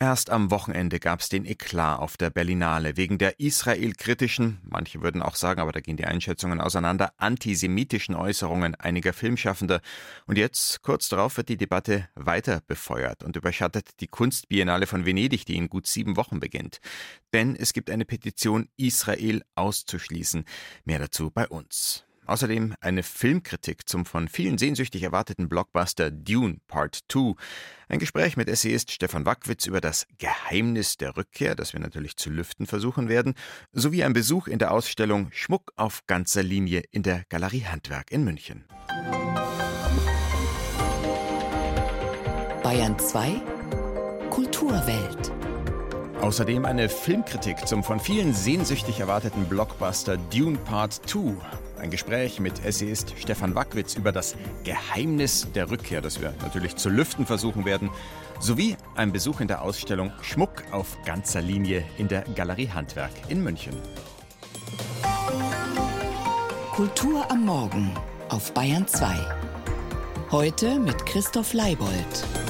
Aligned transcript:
Erst 0.00 0.30
am 0.30 0.52
Wochenende 0.52 1.00
gab 1.00 1.18
es 1.18 1.28
den 1.28 1.44
Eklat 1.44 1.98
auf 1.98 2.16
der 2.16 2.30
Berlinale 2.30 2.96
wegen 2.96 3.18
der 3.18 3.40
israelkritischen, 3.40 4.60
manche 4.62 5.02
würden 5.02 5.22
auch 5.22 5.34
sagen, 5.34 5.60
aber 5.60 5.72
da 5.72 5.80
gehen 5.80 5.96
die 5.96 6.04
Einschätzungen 6.04 6.60
auseinander, 6.60 7.12
antisemitischen 7.16 8.14
Äußerungen 8.14 8.76
einiger 8.76 9.12
Filmschaffender. 9.12 9.80
Und 10.26 10.38
jetzt, 10.38 10.82
kurz 10.82 11.08
darauf, 11.08 11.36
wird 11.36 11.48
die 11.48 11.56
Debatte 11.56 12.08
weiter 12.14 12.60
befeuert 12.64 13.24
und 13.24 13.34
überschattet 13.34 13.98
die 13.98 14.06
Kunstbiennale 14.06 14.86
von 14.86 15.04
Venedig, 15.04 15.46
die 15.46 15.56
in 15.56 15.68
gut 15.68 15.88
sieben 15.88 16.16
Wochen 16.16 16.38
beginnt. 16.38 16.78
Denn 17.32 17.56
es 17.56 17.72
gibt 17.72 17.90
eine 17.90 18.04
Petition, 18.04 18.68
Israel 18.76 19.42
auszuschließen. 19.56 20.44
Mehr 20.84 21.00
dazu 21.00 21.32
bei 21.32 21.48
uns. 21.48 22.07
Außerdem 22.28 22.74
eine 22.82 23.02
Filmkritik 23.02 23.88
zum 23.88 24.04
von 24.04 24.28
vielen 24.28 24.58
sehnsüchtig 24.58 25.02
erwarteten 25.02 25.48
Blockbuster 25.48 26.10
Dune 26.10 26.58
Part 26.68 27.00
2. 27.10 27.32
Ein 27.88 27.98
Gespräch 27.98 28.36
mit 28.36 28.50
Essayist 28.50 28.90
Stefan 28.90 29.24
Wackwitz 29.24 29.64
über 29.64 29.80
das 29.80 30.06
Geheimnis 30.18 30.98
der 30.98 31.16
Rückkehr, 31.16 31.54
das 31.54 31.72
wir 31.72 31.80
natürlich 31.80 32.18
zu 32.18 32.28
lüften 32.28 32.66
versuchen 32.66 33.08
werden, 33.08 33.32
sowie 33.72 34.04
ein 34.04 34.12
Besuch 34.12 34.46
in 34.46 34.58
der 34.58 34.72
Ausstellung 34.72 35.28
Schmuck 35.32 35.72
auf 35.76 36.06
ganzer 36.06 36.42
Linie 36.42 36.82
in 36.90 37.02
der 37.02 37.22
Galerie 37.30 37.64
Handwerk 37.64 38.12
in 38.12 38.24
München. 38.24 38.66
Bayern 42.62 42.98
2 42.98 43.40
Kulturwelt. 44.28 45.32
Außerdem 46.20 46.66
eine 46.66 46.90
Filmkritik 46.90 47.66
zum 47.66 47.82
von 47.82 47.98
vielen 47.98 48.34
sehnsüchtig 48.34 49.00
erwarteten 49.00 49.46
Blockbuster 49.46 50.18
Dune 50.18 50.58
Part 50.58 51.00
2. 51.08 51.67
Ein 51.80 51.90
Gespräch 51.90 52.40
mit 52.40 52.64
Essayist 52.64 53.14
Stefan 53.18 53.54
Wackwitz 53.54 53.94
über 53.94 54.10
das 54.10 54.36
Geheimnis 54.64 55.46
der 55.54 55.70
Rückkehr, 55.70 56.00
das 56.00 56.20
wir 56.20 56.34
natürlich 56.42 56.76
zu 56.76 56.88
lüften 56.88 57.24
versuchen 57.24 57.64
werden, 57.64 57.90
sowie 58.40 58.76
ein 58.96 59.12
Besuch 59.12 59.40
in 59.40 59.48
der 59.48 59.62
Ausstellung 59.62 60.12
Schmuck 60.22 60.64
auf 60.72 60.96
ganzer 61.04 61.40
Linie 61.40 61.84
in 61.96 62.08
der 62.08 62.22
Galerie 62.34 62.68
Handwerk 62.68 63.12
in 63.28 63.42
München. 63.42 63.74
Kultur 66.72 67.30
am 67.30 67.44
Morgen 67.44 67.92
auf 68.28 68.52
Bayern 68.52 68.86
2. 68.86 69.16
Heute 70.30 70.78
mit 70.78 71.06
Christoph 71.06 71.52
Leibold. 71.52 72.47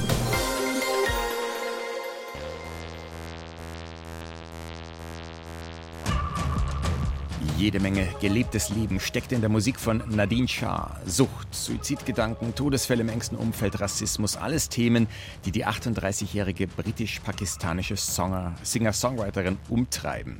Jede 7.58 7.80
Menge 7.80 8.06
gelebtes 8.20 8.68
Leben 8.68 9.00
steckt 9.00 9.32
in 9.32 9.40
der 9.40 9.50
Musik 9.50 9.80
von 9.80 10.04
Nadine 10.10 10.46
Shah. 10.46 10.96
Sucht, 11.04 11.52
Suizidgedanken, 11.52 12.54
Todesfälle 12.54 13.00
im 13.00 13.08
engsten 13.08 13.36
Umfeld, 13.36 13.80
Rassismus, 13.80 14.36
alles 14.36 14.68
Themen, 14.68 15.08
die 15.44 15.50
die 15.50 15.66
38-jährige 15.66 16.68
britisch-pakistanische 16.68 17.96
Singer-Songwriterin 17.96 19.58
umtreiben. 19.68 20.36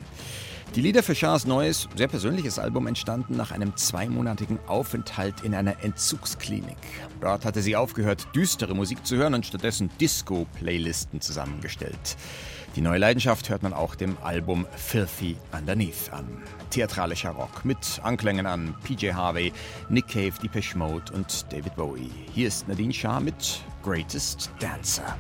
Die 0.77 0.81
Lieder 0.81 1.03
für 1.03 1.17
Shahs 1.17 1.45
neues, 1.45 1.89
sehr 1.97 2.07
persönliches 2.07 2.61
Album 2.61 2.87
entstanden 2.87 3.37
nach 3.37 3.51
einem 3.51 3.77
zweimonatigen 3.77 4.61
Aufenthalt 4.69 5.41
in 5.43 5.57
einer 5.57 5.83
Entzugsklinik. 5.83 6.77
Dort 7.21 7.45
hatte 7.45 7.63
sie 7.63 7.75
aufgehört, 7.75 8.29
düstere 8.33 8.77
Musik 8.77 9.05
zu 9.05 9.17
hören 9.17 9.35
und 9.35 9.45
stattdessen 9.45 9.91
Disco-Playlisten 10.01 11.21
zusammengestellt. 11.21 12.17
Die 12.79 12.85
neue 12.85 12.99
Leidenschaft 12.99 13.51
hört 13.51 13.65
man 13.65 13.73
auch 13.73 13.97
dem 13.97 14.17
Album 14.23 14.65
Filthy 14.77 15.37
Underneath 15.51 16.13
an. 16.13 16.29
Theatralischer 16.71 17.31
Rock 17.31 17.65
mit 17.65 17.99
Anklängen 18.05 18.47
an 18.47 18.73
PJ 18.85 19.15
Harvey, 19.15 19.53
Nick 19.89 20.07
Cave, 20.07 20.35
Depeche 20.41 20.79
Mode 20.79 21.13
und 21.13 21.53
David 21.53 21.75
Bowie. 21.75 22.09
Hier 22.33 22.47
ist 22.47 22.69
Nadine 22.69 22.95
Shah 22.95 23.19
mit 23.19 23.63
Greatest 23.83 24.53
Dancer. 24.61 25.17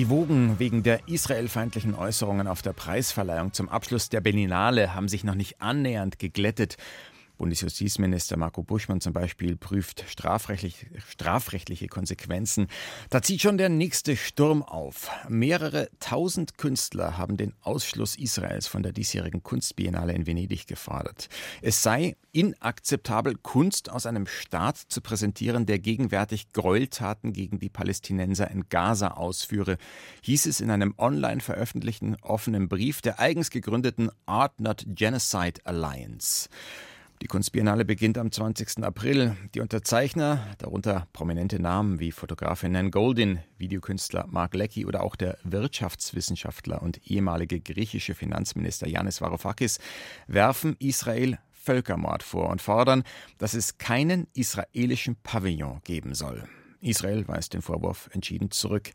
Die 0.00 0.08
Wogen 0.08 0.58
wegen 0.58 0.82
der 0.82 1.08
israelfeindlichen 1.08 1.94
Äußerungen 1.94 2.46
auf 2.46 2.62
der 2.62 2.72
Preisverleihung 2.72 3.52
zum 3.52 3.68
Abschluss 3.68 4.08
der 4.08 4.22
Berlinale 4.22 4.94
haben 4.94 5.08
sich 5.08 5.24
noch 5.24 5.34
nicht 5.34 5.60
annähernd 5.60 6.18
geglättet. 6.18 6.78
Bundesjustizminister 7.40 8.36
Marco 8.36 8.62
Buschmann 8.62 9.00
zum 9.00 9.14
Beispiel 9.14 9.56
prüft 9.56 10.04
strafrechtlich, 10.06 10.84
strafrechtliche 11.08 11.88
Konsequenzen. 11.88 12.66
Da 13.08 13.22
zieht 13.22 13.40
schon 13.40 13.56
der 13.56 13.70
nächste 13.70 14.14
Sturm 14.14 14.62
auf. 14.62 15.10
Mehrere 15.26 15.88
tausend 16.00 16.58
Künstler 16.58 17.16
haben 17.16 17.38
den 17.38 17.54
Ausschluss 17.62 18.14
Israels 18.14 18.66
von 18.66 18.82
der 18.82 18.92
diesjährigen 18.92 19.42
Kunstbiennale 19.42 20.12
in 20.12 20.26
Venedig 20.26 20.66
gefordert. 20.66 21.30
Es 21.62 21.82
sei 21.82 22.14
inakzeptabel, 22.32 23.36
Kunst 23.36 23.90
aus 23.90 24.04
einem 24.04 24.26
Staat 24.26 24.76
zu 24.76 25.00
präsentieren, 25.00 25.64
der 25.64 25.78
gegenwärtig 25.78 26.52
Gräueltaten 26.52 27.32
gegen 27.32 27.58
die 27.58 27.70
Palästinenser 27.70 28.50
in 28.50 28.68
Gaza 28.68 29.12
ausführe, 29.12 29.78
hieß 30.24 30.44
es 30.44 30.60
in 30.60 30.70
einem 30.70 30.94
online 30.98 31.40
veröffentlichten 31.40 32.16
offenen 32.20 32.68
Brief 32.68 33.00
der 33.00 33.18
eigens 33.18 33.48
gegründeten 33.48 34.10
Art 34.26 34.60
Not 34.60 34.84
Genocide 34.88 35.62
Alliance. 35.64 36.50
Die 37.22 37.26
Kunstbiennale 37.26 37.84
beginnt 37.84 38.16
am 38.16 38.32
20. 38.32 38.82
April. 38.82 39.36
Die 39.54 39.60
Unterzeichner, 39.60 40.46
darunter 40.56 41.06
prominente 41.12 41.60
Namen 41.60 42.00
wie 42.00 42.12
Fotografin 42.12 42.72
Nan 42.72 42.90
Goldin, 42.90 43.40
Videokünstler 43.58 44.26
Mark 44.26 44.54
Lecky 44.54 44.86
oder 44.86 45.02
auch 45.02 45.16
der 45.16 45.36
Wirtschaftswissenschaftler 45.44 46.80
und 46.80 47.06
ehemalige 47.10 47.60
griechische 47.60 48.14
Finanzminister 48.14 48.88
Yanis 48.88 49.20
Varoufakis, 49.20 49.80
werfen 50.28 50.76
Israel 50.78 51.38
Völkermord 51.50 52.22
vor 52.22 52.48
und 52.48 52.62
fordern, 52.62 53.02
dass 53.36 53.52
es 53.52 53.76
keinen 53.76 54.26
israelischen 54.32 55.16
Pavillon 55.16 55.82
geben 55.84 56.14
soll. 56.14 56.48
Israel 56.80 57.28
weist 57.28 57.52
den 57.52 57.60
Vorwurf 57.60 58.08
entschieden 58.14 58.50
zurück. 58.50 58.92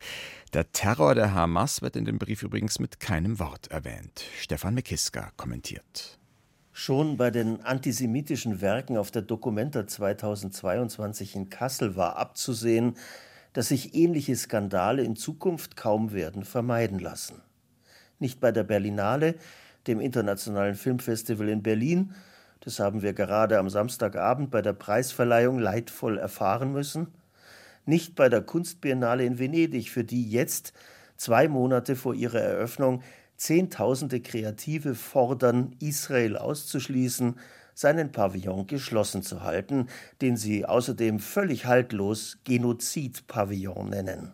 Der 0.52 0.72
Terror 0.72 1.14
der 1.14 1.32
Hamas 1.32 1.80
wird 1.80 1.94
in 1.94 2.04
dem 2.04 2.18
Brief 2.18 2.42
übrigens 2.42 2.80
mit 2.80 2.98
keinem 2.98 3.38
Wort 3.38 3.68
erwähnt. 3.68 4.24
Stefan 4.40 4.74
Mekiska 4.74 5.30
kommentiert. 5.36 6.18
Schon 6.78 7.16
bei 7.16 7.30
den 7.30 7.62
antisemitischen 7.62 8.60
Werken 8.60 8.98
auf 8.98 9.10
der 9.10 9.22
Documenta 9.22 9.86
2022 9.86 11.34
in 11.34 11.48
Kassel 11.48 11.96
war 11.96 12.16
abzusehen, 12.16 12.98
dass 13.54 13.68
sich 13.68 13.94
ähnliche 13.94 14.36
Skandale 14.36 15.02
in 15.02 15.16
Zukunft 15.16 15.76
kaum 15.76 16.12
werden 16.12 16.44
vermeiden 16.44 16.98
lassen. 16.98 17.40
Nicht 18.18 18.40
bei 18.40 18.52
der 18.52 18.62
Berlinale, 18.62 19.36
dem 19.86 20.00
internationalen 20.00 20.74
Filmfestival 20.74 21.48
in 21.48 21.62
Berlin, 21.62 22.14
das 22.60 22.78
haben 22.78 23.00
wir 23.00 23.14
gerade 23.14 23.58
am 23.58 23.70
Samstagabend 23.70 24.50
bei 24.50 24.60
der 24.60 24.74
Preisverleihung 24.74 25.58
leidvoll 25.58 26.18
erfahren 26.18 26.74
müssen, 26.74 27.06
nicht 27.86 28.16
bei 28.16 28.28
der 28.28 28.42
Kunstbiennale 28.42 29.24
in 29.24 29.38
Venedig, 29.38 29.90
für 29.90 30.04
die 30.04 30.30
jetzt, 30.30 30.74
zwei 31.16 31.48
Monate 31.48 31.96
vor 31.96 32.12
ihrer 32.12 32.40
Eröffnung, 32.40 33.02
Zehntausende 33.36 34.20
Kreative 34.20 34.94
fordern, 34.94 35.76
Israel 35.80 36.36
auszuschließen, 36.36 37.36
seinen 37.74 38.10
Pavillon 38.10 38.66
geschlossen 38.66 39.22
zu 39.22 39.42
halten, 39.42 39.88
den 40.22 40.36
sie 40.36 40.64
außerdem 40.64 41.20
völlig 41.20 41.66
haltlos 41.66 42.38
Genozid-Pavillon 42.44 43.90
nennen. 43.90 44.32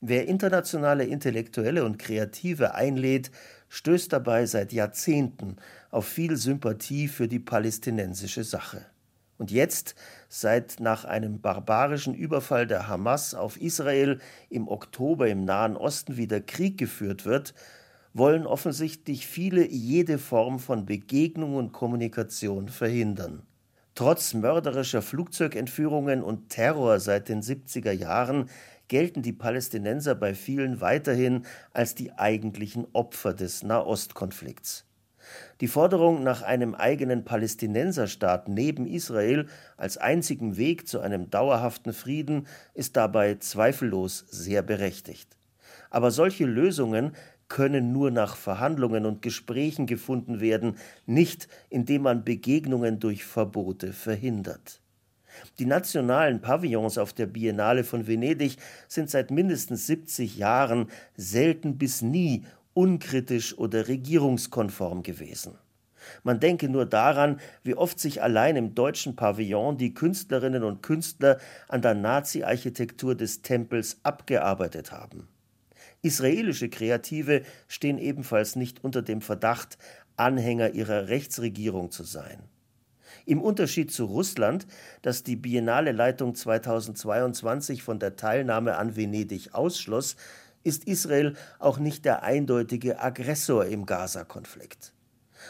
Wer 0.00 0.26
internationale 0.26 1.04
Intellektuelle 1.04 1.84
und 1.84 1.98
Kreative 1.98 2.74
einlädt, 2.74 3.30
stößt 3.68 4.12
dabei 4.12 4.46
seit 4.46 4.72
Jahrzehnten 4.72 5.56
auf 5.90 6.06
viel 6.06 6.36
Sympathie 6.36 7.08
für 7.08 7.28
die 7.28 7.38
palästinensische 7.38 8.44
Sache. 8.44 8.86
Und 9.38 9.50
jetzt, 9.50 9.94
seit 10.28 10.80
nach 10.80 11.04
einem 11.04 11.40
barbarischen 11.40 12.14
Überfall 12.14 12.66
der 12.66 12.88
Hamas 12.88 13.34
auf 13.34 13.60
Israel 13.60 14.18
im 14.48 14.66
Oktober 14.68 15.28
im 15.28 15.44
Nahen 15.44 15.76
Osten 15.76 16.16
wieder 16.16 16.40
Krieg 16.40 16.78
geführt 16.78 17.26
wird, 17.26 17.52
wollen 18.16 18.46
offensichtlich 18.46 19.26
viele 19.26 19.66
jede 19.66 20.18
Form 20.18 20.58
von 20.58 20.86
Begegnung 20.86 21.56
und 21.56 21.72
Kommunikation 21.72 22.68
verhindern. 22.68 23.42
Trotz 23.94 24.34
mörderischer 24.34 25.02
Flugzeugentführungen 25.02 26.22
und 26.22 26.48
Terror 26.48 27.00
seit 27.00 27.28
den 27.28 27.42
70er 27.42 27.92
Jahren 27.92 28.48
gelten 28.88 29.22
die 29.22 29.32
Palästinenser 29.32 30.14
bei 30.14 30.34
vielen 30.34 30.80
weiterhin 30.80 31.44
als 31.72 31.94
die 31.94 32.12
eigentlichen 32.12 32.86
Opfer 32.92 33.34
des 33.34 33.62
Nahostkonflikts. 33.62 34.86
Die 35.60 35.68
Forderung 35.68 36.22
nach 36.22 36.42
einem 36.42 36.74
eigenen 36.74 37.24
Palästinenserstaat 37.24 38.48
neben 38.48 38.86
Israel 38.86 39.46
als 39.76 39.96
einzigem 39.98 40.56
Weg 40.56 40.86
zu 40.86 41.00
einem 41.00 41.30
dauerhaften 41.30 41.92
Frieden 41.92 42.46
ist 42.74 42.96
dabei 42.96 43.34
zweifellos 43.34 44.24
sehr 44.30 44.62
berechtigt. 44.62 45.36
Aber 45.90 46.10
solche 46.10 46.44
Lösungen 46.44 47.12
können 47.48 47.92
nur 47.92 48.10
nach 48.10 48.36
Verhandlungen 48.36 49.06
und 49.06 49.22
Gesprächen 49.22 49.86
gefunden 49.86 50.40
werden, 50.40 50.76
nicht 51.06 51.48
indem 51.70 52.02
man 52.02 52.24
Begegnungen 52.24 52.98
durch 52.98 53.24
Verbote 53.24 53.92
verhindert. 53.92 54.80
Die 55.58 55.66
nationalen 55.66 56.40
Pavillons 56.40 56.98
auf 56.98 57.12
der 57.12 57.26
Biennale 57.26 57.84
von 57.84 58.06
Venedig 58.06 58.56
sind 58.88 59.10
seit 59.10 59.30
mindestens 59.30 59.86
70 59.86 60.36
Jahren 60.36 60.88
selten 61.16 61.78
bis 61.78 62.02
nie 62.02 62.44
unkritisch 62.74 63.56
oder 63.56 63.88
regierungskonform 63.88 65.02
gewesen. 65.02 65.58
Man 66.22 66.40
denke 66.40 66.68
nur 66.68 66.86
daran, 66.86 67.40
wie 67.64 67.74
oft 67.74 67.98
sich 67.98 68.22
allein 68.22 68.56
im 68.56 68.74
deutschen 68.74 69.16
Pavillon 69.16 69.76
die 69.76 69.94
Künstlerinnen 69.94 70.62
und 70.62 70.82
Künstler 70.82 71.38
an 71.68 71.82
der 71.82 71.94
Nazi-Architektur 71.94 73.14
des 73.14 73.42
Tempels 73.42 73.98
abgearbeitet 74.02 74.92
haben. 74.92 75.28
Israelische 76.02 76.68
Kreative 76.68 77.42
stehen 77.68 77.98
ebenfalls 77.98 78.56
nicht 78.56 78.84
unter 78.84 79.02
dem 79.02 79.20
Verdacht, 79.20 79.78
Anhänger 80.16 80.70
ihrer 80.70 81.08
Rechtsregierung 81.08 81.90
zu 81.90 82.04
sein. 82.04 82.42
Im 83.24 83.40
Unterschied 83.42 83.92
zu 83.92 84.04
Russland, 84.04 84.66
das 85.02 85.24
die 85.24 85.36
Biennale 85.36 85.92
Leitung 85.92 86.34
2022 86.34 87.82
von 87.82 87.98
der 87.98 88.16
Teilnahme 88.16 88.76
an 88.76 88.96
Venedig 88.96 89.52
ausschloss, 89.52 90.16
ist 90.62 90.84
Israel 90.84 91.34
auch 91.58 91.78
nicht 91.78 92.04
der 92.04 92.22
eindeutige 92.22 93.00
Aggressor 93.00 93.66
im 93.66 93.86
Gaza-Konflikt. 93.86 94.92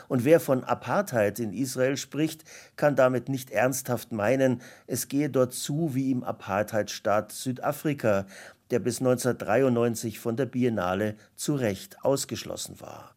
Und 0.08 0.24
wer 0.24 0.40
von 0.40 0.64
Apartheid 0.64 1.38
in 1.38 1.52
Israel 1.52 1.96
spricht, 1.96 2.44
kann 2.76 2.96
damit 2.96 3.28
nicht 3.28 3.50
ernsthaft 3.50 4.12
meinen, 4.12 4.60
es 4.86 5.08
gehe 5.08 5.30
dort 5.30 5.54
zu 5.54 5.94
wie 5.94 6.10
im 6.10 6.22
Apartheidstaat 6.22 7.32
Südafrika, 7.32 8.26
der 8.70 8.78
bis 8.78 9.00
1993 9.00 10.18
von 10.18 10.36
der 10.36 10.46
Biennale 10.46 11.16
zu 11.34 11.54
Recht 11.54 12.04
ausgeschlossen 12.04 12.80
war. 12.80 13.14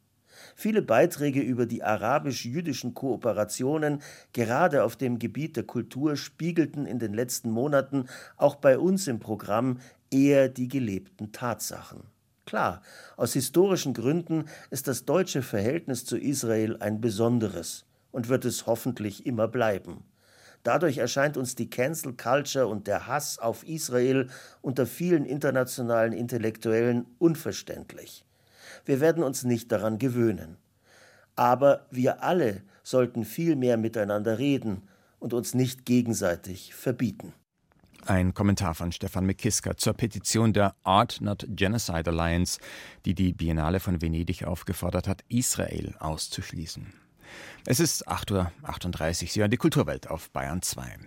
Viele 0.55 0.81
Beiträge 0.81 1.41
über 1.41 1.65
die 1.65 1.83
arabisch-jüdischen 1.83 2.93
Kooperationen, 2.93 4.01
gerade 4.33 4.83
auf 4.83 4.95
dem 4.95 5.19
Gebiet 5.19 5.55
der 5.55 5.63
Kultur, 5.63 6.17
spiegelten 6.17 6.85
in 6.85 6.99
den 6.99 7.13
letzten 7.13 7.49
Monaten 7.49 8.07
auch 8.35 8.55
bei 8.55 8.77
uns 8.77 9.07
im 9.07 9.19
Programm 9.19 9.79
eher 10.11 10.49
die 10.49 10.67
gelebten 10.67 11.31
Tatsachen. 11.31 12.03
Klar, 12.45 12.81
aus 13.15 13.33
historischen 13.33 13.93
Gründen 13.93 14.45
ist 14.69 14.87
das 14.87 15.05
deutsche 15.05 15.43
Verhältnis 15.43 16.03
zu 16.03 16.17
Israel 16.17 16.77
ein 16.79 16.99
besonderes 16.99 17.85
und 18.11 18.27
wird 18.27 18.43
es 18.43 18.65
hoffentlich 18.65 19.25
immer 19.25 19.47
bleiben. 19.47 20.03
Dadurch 20.63 20.97
erscheint 20.97 21.38
uns 21.38 21.56
die 21.56 21.69
Cancel 21.69 22.13
Culture 22.13 22.67
und 22.67 22.88
der 22.88 23.07
Hass 23.07 23.39
auf 23.39 23.63
Israel 23.67 24.29
unter 24.61 24.85
vielen 24.85 25.25
internationalen 25.25 26.13
Intellektuellen 26.13 27.06
unverständlich. 27.17 28.25
Wir 28.85 29.00
werden 29.00 29.23
uns 29.23 29.44
nicht 29.44 29.71
daran 29.71 29.97
gewöhnen. 29.97 30.57
Aber 31.35 31.85
wir 31.89 32.23
alle 32.23 32.63
sollten 32.83 33.23
viel 33.23 33.56
mehr 33.56 33.77
miteinander 33.77 34.39
reden 34.39 34.89
und 35.19 35.33
uns 35.33 35.53
nicht 35.53 35.85
gegenseitig 35.85 36.73
verbieten. 36.73 37.33
Ein 38.06 38.33
Kommentar 38.33 38.75
von 38.75 38.91
Stefan 38.91 39.25
Mekiska 39.25 39.77
zur 39.77 39.94
Petition 39.94 40.53
der 40.53 40.75
Art 40.83 41.21
Not 41.21 41.45
Genocide 41.49 42.09
Alliance, 42.09 42.59
die 43.06 43.13
die 43.13 43.33
Biennale 43.33 43.80
von 43.80 44.01
Venedig 44.01 44.44
aufgefordert 44.45 45.07
hat, 45.07 45.23
Israel 45.28 45.95
auszuschließen. 45.99 46.94
Es 47.66 47.80
ist 47.80 48.07
8.38 48.07 49.24
Uhr. 49.24 49.30
Sie 49.30 49.40
hören 49.42 49.52
die 49.52 49.57
Kulturwelt 49.57 50.09
auf 50.09 50.30
Bayern 50.31 50.62
2. 50.62 50.98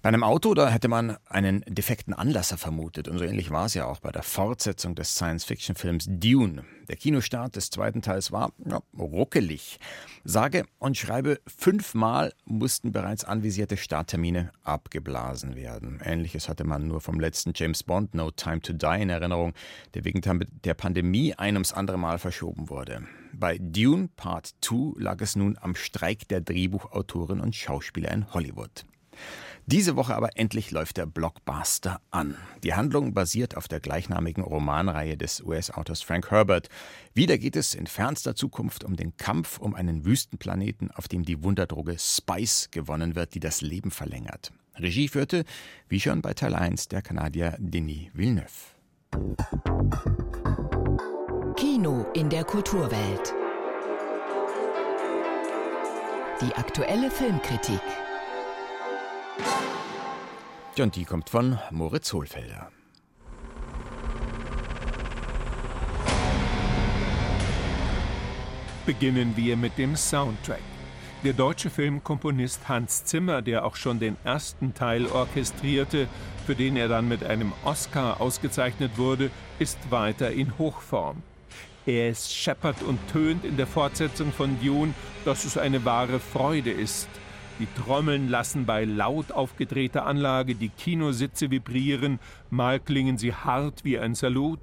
Bei 0.00 0.10
einem 0.10 0.22
Auto, 0.22 0.54
da 0.54 0.68
hätte 0.68 0.86
man 0.86 1.16
einen 1.26 1.64
defekten 1.66 2.14
Anlasser 2.14 2.56
vermutet. 2.56 3.08
Und 3.08 3.18
so 3.18 3.24
ähnlich 3.24 3.50
war 3.50 3.66
es 3.66 3.74
ja 3.74 3.86
auch 3.86 3.98
bei 3.98 4.12
der 4.12 4.22
Fortsetzung 4.22 4.94
des 4.94 5.16
Science-Fiction-Films 5.16 6.06
Dune. 6.08 6.64
Der 6.88 6.94
Kinostart 6.94 7.56
des 7.56 7.70
zweiten 7.70 8.00
Teils 8.00 8.30
war 8.30 8.52
ja, 8.64 8.80
ruckelig. 8.96 9.80
Sage 10.22 10.66
und 10.78 10.96
schreibe, 10.96 11.40
fünfmal 11.48 12.32
mussten 12.44 12.92
bereits 12.92 13.24
anvisierte 13.24 13.76
Starttermine 13.76 14.52
abgeblasen 14.62 15.56
werden. 15.56 16.00
Ähnliches 16.04 16.48
hatte 16.48 16.62
man 16.62 16.86
nur 16.86 17.00
vom 17.00 17.18
letzten 17.18 17.50
James 17.56 17.82
Bond 17.82 18.14
No 18.14 18.30
Time 18.30 18.60
to 18.60 18.74
Die 18.74 19.02
in 19.02 19.10
Erinnerung, 19.10 19.52
der 19.94 20.04
wegen 20.04 20.20
der 20.64 20.74
Pandemie 20.74 21.34
ein 21.34 21.56
ums 21.56 21.72
andere 21.72 21.98
Mal 21.98 22.20
verschoben 22.20 22.70
wurde. 22.70 23.02
Bei 23.32 23.58
Dune 23.60 24.10
Part 24.14 24.54
2 24.60 25.00
lag 25.00 25.20
es 25.20 25.34
nun 25.34 25.58
am 25.60 25.74
Streik 25.74 26.28
der 26.28 26.40
Drehbuchautoren 26.40 27.40
und 27.40 27.56
Schauspieler 27.56 28.12
in 28.12 28.32
Hollywood. 28.32 28.84
Diese 29.70 29.96
Woche 29.96 30.16
aber 30.16 30.30
endlich 30.38 30.70
läuft 30.70 30.96
der 30.96 31.04
Blockbuster 31.04 32.00
an. 32.10 32.38
Die 32.64 32.72
Handlung 32.72 33.12
basiert 33.12 33.54
auf 33.54 33.68
der 33.68 33.80
gleichnamigen 33.80 34.42
Romanreihe 34.42 35.18
des 35.18 35.42
US-Autors 35.42 36.00
Frank 36.00 36.30
Herbert. 36.30 36.70
Wieder 37.12 37.36
geht 37.36 37.54
es 37.54 37.74
in 37.74 37.86
fernster 37.86 38.34
Zukunft 38.34 38.82
um 38.82 38.96
den 38.96 39.18
Kampf 39.18 39.58
um 39.58 39.74
einen 39.74 40.06
Wüstenplaneten, 40.06 40.90
auf 40.90 41.06
dem 41.06 41.22
die 41.22 41.42
Wunderdroge 41.42 41.98
Spice 41.98 42.68
gewonnen 42.70 43.14
wird, 43.14 43.34
die 43.34 43.40
das 43.40 43.60
Leben 43.60 43.90
verlängert. 43.90 44.52
Regie 44.78 45.08
führte, 45.08 45.44
wie 45.90 46.00
schon 46.00 46.22
bei 46.22 46.32
Teil 46.32 46.54
1, 46.54 46.88
der 46.88 47.02
Kanadier 47.02 47.54
Denis 47.58 48.08
Villeneuve. 48.14 48.48
Kino 51.56 52.06
in 52.14 52.30
der 52.30 52.44
Kulturwelt. 52.44 53.34
Die 56.40 56.54
aktuelle 56.54 57.10
Filmkritik. 57.10 57.82
Und 60.80 60.94
die 60.94 61.04
kommt 61.04 61.28
von 61.28 61.58
Moritz 61.72 62.12
Hohlfelder. 62.12 62.70
Beginnen 68.86 69.36
wir 69.36 69.56
mit 69.56 69.76
dem 69.76 69.96
Soundtrack. 69.96 70.60
Der 71.24 71.32
deutsche 71.32 71.68
Filmkomponist 71.68 72.68
Hans 72.68 73.04
Zimmer, 73.04 73.42
der 73.42 73.64
auch 73.64 73.74
schon 73.74 73.98
den 73.98 74.16
ersten 74.22 74.72
Teil 74.72 75.06
orchestrierte, 75.06 76.06
für 76.46 76.54
den 76.54 76.76
er 76.76 76.86
dann 76.86 77.08
mit 77.08 77.24
einem 77.24 77.52
Oscar 77.64 78.20
ausgezeichnet 78.20 78.92
wurde, 78.96 79.32
ist 79.58 79.90
weiter 79.90 80.30
in 80.30 80.56
Hochform. 80.58 81.22
Es 81.86 82.32
scheppert 82.32 82.82
und 82.82 83.00
tönt 83.10 83.44
in 83.44 83.56
der 83.56 83.66
Fortsetzung 83.66 84.32
von 84.32 84.60
Dune, 84.60 84.94
dass 85.24 85.44
es 85.44 85.58
eine 85.58 85.84
wahre 85.84 86.20
Freude 86.20 86.70
ist. 86.70 87.08
Die 87.58 87.66
Trommeln 87.74 88.28
lassen 88.28 88.66
bei 88.66 88.84
laut 88.84 89.32
aufgedrehter 89.32 90.06
Anlage 90.06 90.54
die 90.54 90.68
Kinositze 90.68 91.50
vibrieren, 91.50 92.20
mal 92.50 92.78
klingen 92.78 93.18
sie 93.18 93.34
hart 93.34 93.84
wie 93.84 93.98
ein 93.98 94.14
Salut. 94.14 94.60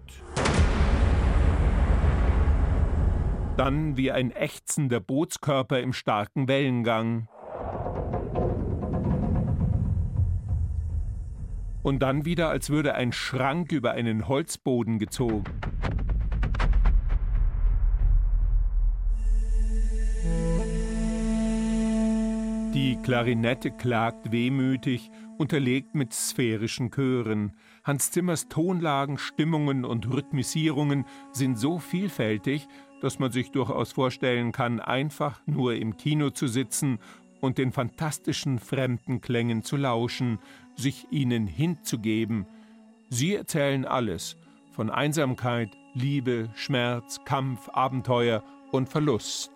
Dann 3.57 3.97
wie 3.97 4.13
ein 4.13 4.31
ächzender 4.31 5.01
Bootskörper 5.01 5.81
im 5.81 5.91
starken 5.91 6.47
Wellengang. 6.47 7.27
Und 11.83 11.99
dann 11.99 12.23
wieder, 12.23 12.49
als 12.49 12.69
würde 12.69 12.95
ein 12.95 13.11
Schrank 13.11 13.73
über 13.73 13.91
einen 13.91 14.29
Holzboden 14.29 14.99
gezogen. 14.99 15.43
Die 22.75 22.97
Klarinette 22.97 23.71
klagt 23.71 24.33
wehmütig, 24.33 25.09
unterlegt 25.37 25.95
mit 25.95 26.11
sphärischen 26.11 26.91
Chören. 26.91 27.53
Hans 27.85 28.11
Zimmers 28.11 28.49
Tonlagen, 28.49 29.17
Stimmungen 29.17 29.85
und 29.85 30.11
Rhythmisierungen 30.11 31.05
sind 31.31 31.57
so 31.57 31.79
vielfältig, 31.79 32.67
dass 32.99 33.17
man 33.17 33.31
sich 33.31 33.51
durchaus 33.51 33.93
vorstellen 33.93 34.51
kann, 34.51 34.81
einfach 34.81 35.39
nur 35.45 35.75
im 35.75 35.95
Kino 35.95 36.31
zu 36.31 36.47
sitzen 36.47 36.99
und 37.39 37.57
den 37.57 37.71
fantastischen 37.71 38.59
fremden 38.59 39.21
Klängen 39.21 39.63
zu 39.63 39.77
lauschen, 39.77 40.39
sich 40.75 41.07
ihnen 41.11 41.47
hinzugeben. 41.47 42.45
Sie 43.09 43.35
erzählen 43.35 43.85
alles 43.85 44.35
von 44.71 44.89
Einsamkeit, 44.89 45.69
Liebe, 45.93 46.49
Schmerz, 46.55 47.21
Kampf, 47.23 47.69
Abenteuer 47.69 48.43
und 48.73 48.89
Verlust. 48.89 49.54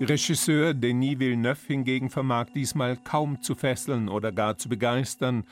Regisseur 0.00 0.74
Denis 0.74 1.18
Villeneuve 1.18 1.66
hingegen 1.66 2.08
vermag 2.08 2.50
diesmal 2.54 2.96
kaum 2.98 3.42
zu 3.42 3.56
fesseln 3.56 4.08
oder 4.08 4.30
gar 4.30 4.56
zu 4.56 4.68
begeistern. 4.68 5.42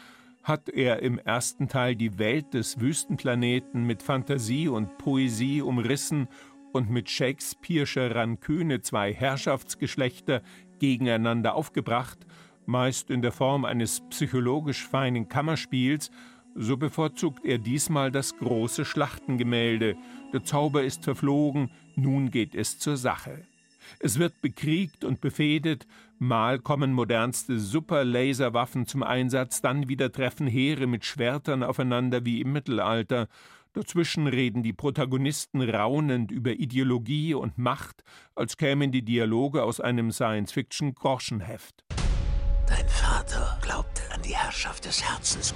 Hat 0.45 0.69
er 0.69 1.03
im 1.03 1.19
ersten 1.19 1.67
Teil 1.67 1.97
die 1.97 2.17
Welt 2.19 2.55
des 2.55 2.81
Wüstenplaneten 2.81 3.83
mit 3.85 4.05
Fantasie 4.05 4.69
und 4.69 4.99
Poesie 4.99 5.63
umrissen 5.63 6.29
und 6.73 6.91
mit 6.91 7.09
Shakespeare'scher 7.09 8.15
Ranküne 8.15 8.83
zwei 8.83 9.13
Herrschaftsgeschlechter 9.13 10.43
gegeneinander 10.79 11.57
aufgebracht, 11.57 12.19
meist 12.67 13.11
in 13.11 13.23
der 13.23 13.33
Form 13.33 13.65
eines 13.65 14.01
psychologisch 14.11 14.87
feinen 14.87 15.29
Kammerspiels, 15.29 16.13
so 16.55 16.77
bevorzugt 16.77 17.45
er 17.45 17.59
diesmal 17.59 18.13
das 18.13 18.37
große 18.37 18.85
Schlachtengemälde. 18.85 19.97
Der 20.33 20.45
Zauber 20.45 20.85
ist 20.85 21.03
verflogen, 21.03 21.73
nun 21.97 22.31
geht 22.31 22.55
es 22.55 22.79
zur 22.79 22.97
Sache. 22.97 23.45
Es 24.01 24.19
wird 24.19 24.41
bekriegt 24.43 25.05
und 25.05 25.21
befehdet, 25.21 25.87
mal 26.19 26.59
kommen 26.59 26.93
modernste 26.93 27.59
Superlaserwaffen 27.59 28.87
zum 28.87 29.03
Einsatz, 29.03 29.61
dann 29.61 29.89
wieder 29.89 30.13
treffen 30.13 30.47
Heere 30.47 30.87
mit 30.87 31.05
Schwertern 31.05 31.63
aufeinander 31.63 32.25
wie 32.25 32.41
im 32.41 32.53
Mittelalter. 32.53 33.29
Dazwischen 33.73 34.27
reden 34.27 34.63
die 34.63 34.73
Protagonisten 34.73 35.61
raunend 35.61 36.31
über 36.31 36.53
Ideologie 36.53 37.35
und 37.35 37.59
Macht, 37.59 38.03
als 38.35 38.57
kämen 38.57 38.91
die 38.91 39.03
Dialoge 39.03 39.63
aus 39.63 39.81
einem 39.81 40.13
Science-Fiction-Groschenheft. 40.13 41.85
Dein 42.67 42.89
Vater 42.89 43.59
glaubte 43.61 44.03
an 44.13 44.23
die 44.23 44.35
Herrschaft 44.35 44.87
des 44.87 45.05
Herzens. 45.05 45.55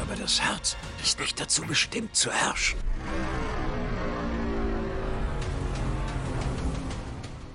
Aber 0.00 0.14
das 0.14 0.40
Herz 0.40 0.76
ist 1.02 1.18
nicht 1.18 1.40
dazu 1.40 1.62
bestimmt 1.62 2.14
zu 2.14 2.30
herrschen. 2.30 2.78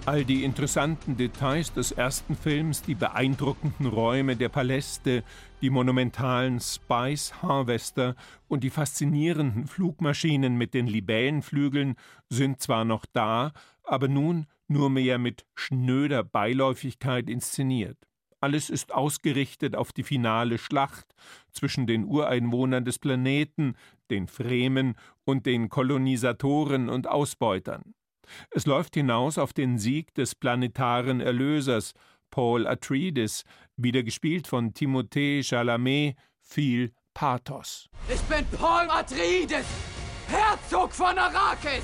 All 0.08 0.24
die 0.24 0.46
interessanten 0.46 1.18
Details 1.18 1.74
des 1.74 1.92
ersten 1.92 2.38
Films, 2.38 2.82
die 2.82 2.96
beeindruckenden 2.96 3.88
Räume 3.88 4.38
der 4.38 4.48
Paläste, 4.48 5.22
die 5.62 5.70
monumentalen 5.70 6.62
Spice 6.62 7.34
Harvester 7.42 8.16
und 8.48 8.64
die 8.64 8.70
faszinierenden 8.70 9.68
Flugmaschinen 9.68 10.56
mit 10.58 10.74
den 10.74 10.88
Libellenflügeln 10.88 11.98
sind 12.30 12.62
zwar 12.62 12.86
noch 12.86 13.06
da, 13.12 13.52
aber 13.84 14.08
nun 14.08 14.46
nur 14.70 14.90
mehr 14.90 15.18
mit 15.18 15.46
schnöder 15.56 16.24
Beiläufigkeit 16.24 17.30
inszeniert. 17.30 17.98
Alles 18.40 18.70
ist 18.70 18.94
ausgerichtet 18.94 19.76
auf 19.76 19.92
die 19.92 20.04
finale 20.04 20.58
Schlacht 20.58 21.14
zwischen 21.52 21.86
den 21.86 22.06
Ureinwohnern 22.06 22.86
des 22.86 22.98
Planeten, 22.98 23.76
den 24.10 24.30
Fremen 24.30 24.96
und 25.26 25.46
den 25.46 25.68
Kolonisatoren 25.68 26.88
und 26.88 27.08
Ausbeutern. 27.10 27.94
Es 28.52 28.66
läuft 28.66 28.96
hinaus 28.96 29.38
auf 29.38 29.54
den 29.54 29.78
Sieg 29.78 30.14
des 30.14 30.36
planetaren 30.36 31.22
Erlösers, 31.22 31.94
Paul 32.30 32.68
Atreides, 32.68 33.44
wieder 33.76 34.04
gespielt 34.04 34.48
von 34.48 34.74
Timothée 34.74 35.44
Chalamet, 35.44 36.16
viel 36.42 36.92
Pathos. 37.14 37.90
Ich 38.08 38.22
bin 38.22 38.46
Paul 38.58 38.90
Atreides, 38.90 39.66
Herzog 40.28 40.94
von 40.94 41.18
Arrakis! 41.18 41.84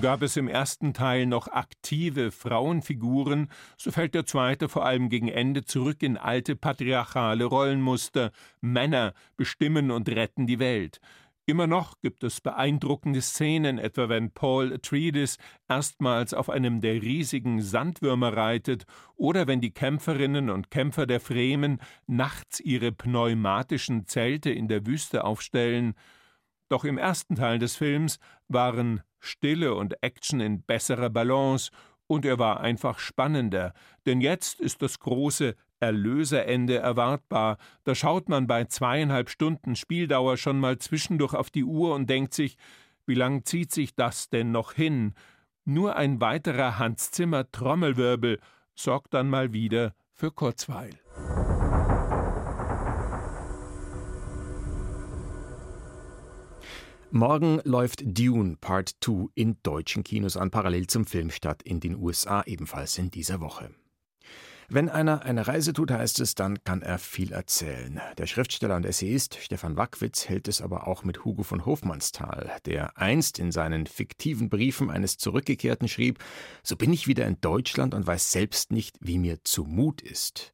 Gab 0.00 0.22
es 0.22 0.36
im 0.36 0.46
ersten 0.46 0.94
Teil 0.94 1.26
noch 1.26 1.48
aktive 1.48 2.30
Frauenfiguren, 2.30 3.50
so 3.76 3.90
fällt 3.90 4.14
der 4.14 4.24
zweite 4.24 4.68
vor 4.68 4.86
allem 4.86 5.08
gegen 5.08 5.26
Ende 5.26 5.64
zurück 5.64 6.04
in 6.04 6.16
alte 6.16 6.54
patriarchale 6.54 7.44
Rollenmuster. 7.44 8.30
Männer 8.60 9.14
bestimmen 9.36 9.90
und 9.90 10.08
retten 10.08 10.46
die 10.46 10.60
Welt. 10.60 11.00
Immer 11.46 11.66
noch 11.66 12.00
gibt 12.00 12.22
es 12.22 12.40
beeindruckende 12.40 13.20
Szenen, 13.20 13.78
etwa 13.78 14.08
wenn 14.08 14.30
Paul 14.32 14.72
Atreides 14.72 15.36
erstmals 15.68 16.32
auf 16.32 16.48
einem 16.48 16.80
der 16.80 17.02
riesigen 17.02 17.60
Sandwürmer 17.60 18.36
reitet 18.36 18.84
oder 19.16 19.46
wenn 19.46 19.60
die 19.60 19.72
Kämpferinnen 19.72 20.50
und 20.50 20.70
Kämpfer 20.70 21.06
der 21.06 21.20
Fremen 21.20 21.80
nachts 22.06 22.60
ihre 22.60 22.92
pneumatischen 22.92 24.06
Zelte 24.06 24.50
in 24.50 24.68
der 24.68 24.86
Wüste 24.86 25.24
aufstellen. 25.24 25.94
Doch 26.68 26.84
im 26.84 26.98
ersten 26.98 27.34
Teil 27.34 27.58
des 27.58 27.74
Films 27.76 28.18
waren 28.46 29.02
Stille 29.18 29.74
und 29.74 30.02
Action 30.02 30.40
in 30.40 30.62
besserer 30.62 31.10
Balance 31.10 31.72
und 32.06 32.24
er 32.24 32.38
war 32.38 32.60
einfach 32.60 32.98
spannender, 32.98 33.72
denn 34.06 34.20
jetzt 34.20 34.60
ist 34.60 34.82
das 34.82 34.98
große 34.98 35.54
Erlöserende 35.80 36.76
erwartbar. 36.76 37.56
Da 37.84 37.94
schaut 37.94 38.28
man 38.28 38.46
bei 38.46 38.64
zweieinhalb 38.64 39.30
Stunden 39.30 39.74
Spieldauer 39.74 40.36
schon 40.36 40.60
mal 40.60 40.78
zwischendurch 40.78 41.34
auf 41.34 41.50
die 41.50 41.64
Uhr 41.64 41.94
und 41.94 42.08
denkt 42.08 42.34
sich, 42.34 42.56
wie 43.06 43.14
lang 43.14 43.44
zieht 43.44 43.72
sich 43.72 43.94
das 43.94 44.28
denn 44.28 44.52
noch 44.52 44.74
hin? 44.74 45.14
Nur 45.64 45.96
ein 45.96 46.20
weiterer 46.20 46.78
Hans 46.78 47.10
Zimmer 47.10 47.50
Trommelwirbel 47.50 48.38
sorgt 48.74 49.14
dann 49.14 49.28
mal 49.28 49.52
wieder 49.52 49.94
für 50.12 50.30
Kurzweil. 50.30 50.90
Morgen 57.12 57.60
läuft 57.64 58.02
Dune 58.04 58.56
Part 58.60 58.94
2 59.00 59.30
in 59.34 59.56
deutschen 59.64 60.04
Kinos 60.04 60.36
an, 60.36 60.52
parallel 60.52 60.86
zum 60.86 61.06
Filmstart 61.06 61.62
in 61.64 61.80
den 61.80 61.96
USA 61.96 62.44
ebenfalls 62.46 62.98
in 62.98 63.10
dieser 63.10 63.40
Woche. 63.40 63.70
Wenn 64.72 64.88
einer 64.88 65.22
eine 65.22 65.48
Reise 65.48 65.72
tut, 65.72 65.90
heißt 65.90 66.20
es, 66.20 66.36
dann 66.36 66.62
kann 66.62 66.80
er 66.80 66.98
viel 66.98 67.32
erzählen. 67.32 68.00
Der 68.18 68.28
Schriftsteller 68.28 68.76
und 68.76 68.86
Essayist 68.86 69.36
Stefan 69.42 69.76
Wackwitz 69.76 70.28
hält 70.28 70.46
es 70.46 70.62
aber 70.62 70.86
auch 70.86 71.02
mit 71.02 71.24
Hugo 71.24 71.42
von 71.42 71.66
Hofmannsthal, 71.66 72.52
der 72.66 72.96
einst 72.96 73.40
in 73.40 73.50
seinen 73.50 73.88
fiktiven 73.88 74.48
Briefen 74.48 74.88
eines 74.88 75.18
Zurückgekehrten 75.18 75.88
schrieb, 75.88 76.20
so 76.62 76.76
bin 76.76 76.92
ich 76.92 77.08
wieder 77.08 77.26
in 77.26 77.40
Deutschland 77.40 77.94
und 77.94 78.06
weiß 78.06 78.30
selbst 78.30 78.70
nicht, 78.70 78.96
wie 79.00 79.18
mir 79.18 79.38
zumut 79.42 80.02
ist. 80.02 80.52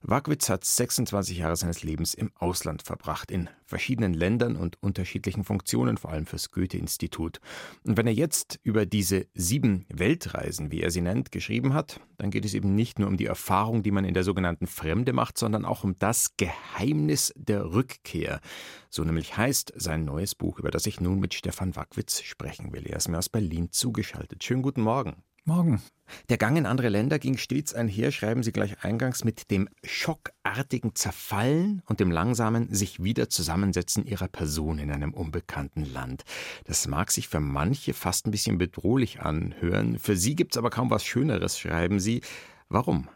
Wackwitz 0.00 0.48
hat 0.48 0.64
26 0.64 1.36
Jahre 1.36 1.56
seines 1.56 1.82
Lebens 1.82 2.14
im 2.14 2.30
Ausland 2.36 2.82
verbracht, 2.82 3.30
in 3.30 3.50
verschiedenen 3.64 4.14
Ländern 4.14 4.56
und 4.56 4.82
unterschiedlichen 4.82 5.44
Funktionen, 5.44 5.98
vor 5.98 6.10
allem 6.10 6.24
fürs 6.24 6.52
Goethe-Institut. 6.52 7.40
Und 7.84 7.98
wenn 7.98 8.06
er 8.06 8.14
jetzt 8.14 8.58
über 8.62 8.86
diese 8.86 9.26
sieben 9.34 9.84
Weltreisen, 9.90 10.70
wie 10.72 10.80
er 10.80 10.90
sie 10.90 11.02
nennt, 11.02 11.32
geschrieben 11.32 11.74
hat, 11.74 12.00
dann 12.16 12.30
geht 12.30 12.44
es 12.44 12.54
eben 12.54 12.74
nicht 12.74 12.98
nur 12.98 13.08
um 13.08 13.16
die 13.16 13.26
Erfahrung, 13.26 13.57
Erfahrung, 13.58 13.82
die 13.82 13.90
man 13.90 14.04
in 14.04 14.14
der 14.14 14.22
sogenannten 14.22 14.68
Fremde 14.68 15.12
macht, 15.12 15.36
sondern 15.36 15.64
auch 15.64 15.82
um 15.82 15.98
das 15.98 16.36
Geheimnis 16.36 17.32
der 17.34 17.72
Rückkehr. 17.72 18.40
So 18.88 19.02
nämlich 19.02 19.36
heißt 19.36 19.72
sein 19.74 20.04
neues 20.04 20.36
Buch, 20.36 20.60
über 20.60 20.70
das 20.70 20.86
ich 20.86 21.00
nun 21.00 21.18
mit 21.18 21.34
Stefan 21.34 21.74
Wackwitz 21.74 22.22
sprechen 22.22 22.72
will. 22.72 22.86
Er 22.86 22.98
ist 22.98 23.08
mir 23.08 23.18
aus 23.18 23.28
Berlin 23.28 23.72
zugeschaltet. 23.72 24.44
Schönen 24.44 24.62
guten 24.62 24.82
Morgen. 24.82 25.24
Morgen. 25.44 25.82
Der 26.28 26.38
Gang 26.38 26.56
in 26.56 26.66
andere 26.66 26.88
Länder 26.88 27.18
ging 27.18 27.36
stets 27.36 27.74
einher, 27.74 28.12
schreiben 28.12 28.44
Sie 28.44 28.52
gleich 28.52 28.84
eingangs, 28.84 29.24
mit 29.24 29.50
dem 29.50 29.68
schockartigen 29.82 30.94
Zerfallen 30.94 31.82
und 31.86 31.98
dem 31.98 32.12
langsamen 32.12 32.72
sich 32.72 33.02
wieder 33.02 33.28
zusammensetzen 33.28 34.06
ihrer 34.06 34.28
Person 34.28 34.78
in 34.78 34.92
einem 34.92 35.12
unbekannten 35.12 35.84
Land. 35.84 36.22
Das 36.62 36.86
mag 36.86 37.10
sich 37.10 37.26
für 37.26 37.40
manche 37.40 37.92
fast 37.92 38.28
ein 38.28 38.30
bisschen 38.30 38.58
bedrohlich 38.58 39.20
anhören. 39.20 39.98
Für 39.98 40.16
Sie 40.16 40.36
gibt 40.36 40.54
es 40.54 40.58
aber 40.58 40.70
kaum 40.70 40.90
was 40.90 41.04
Schöneres, 41.04 41.58
schreiben 41.58 41.98
Sie. 41.98 42.20
Warum? 42.68 43.08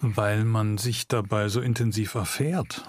Weil 0.00 0.44
man 0.44 0.78
sich 0.78 1.08
dabei 1.08 1.48
so 1.48 1.60
intensiv 1.60 2.14
erfährt. 2.14 2.88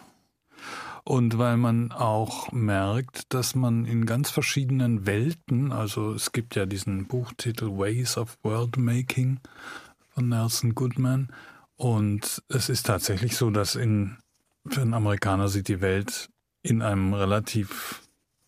Und 1.04 1.38
weil 1.40 1.58
man 1.58 1.92
auch 1.92 2.52
merkt, 2.52 3.34
dass 3.34 3.56
man 3.56 3.86
in 3.86 4.06
ganz 4.06 4.30
verschiedenen 4.30 5.08
Welten, 5.08 5.72
also 5.72 6.14
es 6.14 6.32
gibt 6.32 6.56
ja 6.56 6.68
diesen 6.68 7.08
Buchtitel 7.08 7.66
Ways 7.66 8.18
of 8.18 8.38
World 8.44 8.78
Making 8.78 9.40
von 10.10 10.30
Nelson 10.30 10.76
Goodman. 10.76 11.30
Und 11.76 12.44
es 12.50 12.70
ist 12.70 12.86
tatsächlich 12.86 13.38
so, 13.38 13.50
dass 13.50 13.76
in, 13.76 14.18
für 14.68 14.82
einen 14.82 14.94
Amerikaner 14.94 15.48
sieht 15.48 15.68
die 15.68 15.82
Welt 15.82 16.30
in 16.62 16.82
einem 16.82 17.14
relativ 17.14 18.02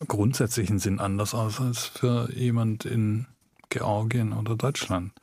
grundsätzlichen 0.07 0.79
Sinn 0.79 0.99
anders 0.99 1.33
aus 1.33 1.59
als 1.59 1.85
für 1.85 2.31
jemand 2.31 2.85
in 2.85 3.27
Georgien 3.71 4.33
oder 4.33 4.55
Deutschland. 4.55 5.13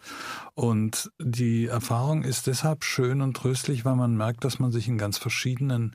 Und 0.54 1.12
die 1.20 1.66
Erfahrung 1.66 2.24
ist 2.24 2.48
deshalb 2.48 2.82
schön 2.82 3.20
und 3.20 3.36
tröstlich, 3.36 3.84
weil 3.84 3.94
man 3.94 4.16
merkt, 4.16 4.44
dass 4.44 4.58
man 4.58 4.72
sich 4.72 4.88
in 4.88 4.98
ganz 4.98 5.18
verschiedenen 5.18 5.94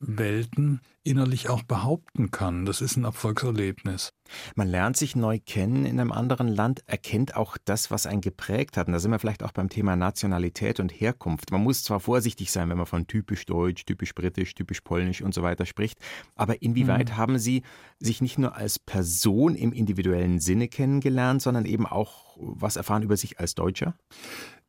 Welten 0.00 0.80
innerlich 1.02 1.50
auch 1.50 1.62
behaupten 1.62 2.30
kann. 2.30 2.64
Das 2.64 2.80
ist 2.80 2.96
ein 2.96 3.04
Erfolgserlebnis. 3.04 4.10
Man 4.54 4.68
lernt 4.68 4.96
sich 4.96 5.16
neu 5.16 5.38
kennen 5.44 5.86
in 5.86 6.00
einem 6.00 6.12
anderen 6.12 6.48
Land, 6.48 6.82
erkennt 6.86 7.36
auch 7.36 7.56
das, 7.64 7.90
was 7.90 8.06
einen 8.06 8.20
geprägt 8.20 8.76
hat. 8.76 8.86
Und 8.86 8.92
da 8.92 8.98
sind 8.98 9.10
wir 9.10 9.18
vielleicht 9.18 9.42
auch 9.42 9.52
beim 9.52 9.68
Thema 9.68 9.96
Nationalität 9.96 10.80
und 10.80 10.90
Herkunft. 10.90 11.50
Man 11.50 11.62
muss 11.62 11.84
zwar 11.84 12.00
vorsichtig 12.00 12.52
sein, 12.52 12.68
wenn 12.70 12.76
man 12.76 12.86
von 12.86 13.06
typisch 13.06 13.46
deutsch, 13.46 13.84
typisch 13.84 14.14
britisch, 14.14 14.54
typisch 14.54 14.80
polnisch 14.80 15.22
und 15.22 15.34
so 15.34 15.42
weiter 15.42 15.66
spricht, 15.66 15.98
aber 16.34 16.62
inwieweit 16.62 17.10
mhm. 17.10 17.16
haben 17.16 17.38
Sie 17.38 17.62
sich 17.98 18.20
nicht 18.20 18.38
nur 18.38 18.56
als 18.56 18.78
Person 18.78 19.54
im 19.54 19.72
individuellen 19.72 20.38
Sinne 20.40 20.68
kennengelernt, 20.68 21.42
sondern 21.42 21.64
eben 21.64 21.86
auch 21.86 22.36
was 22.38 22.76
erfahren 22.76 23.02
über 23.02 23.16
sich 23.16 23.40
als 23.40 23.54
Deutscher? 23.54 23.94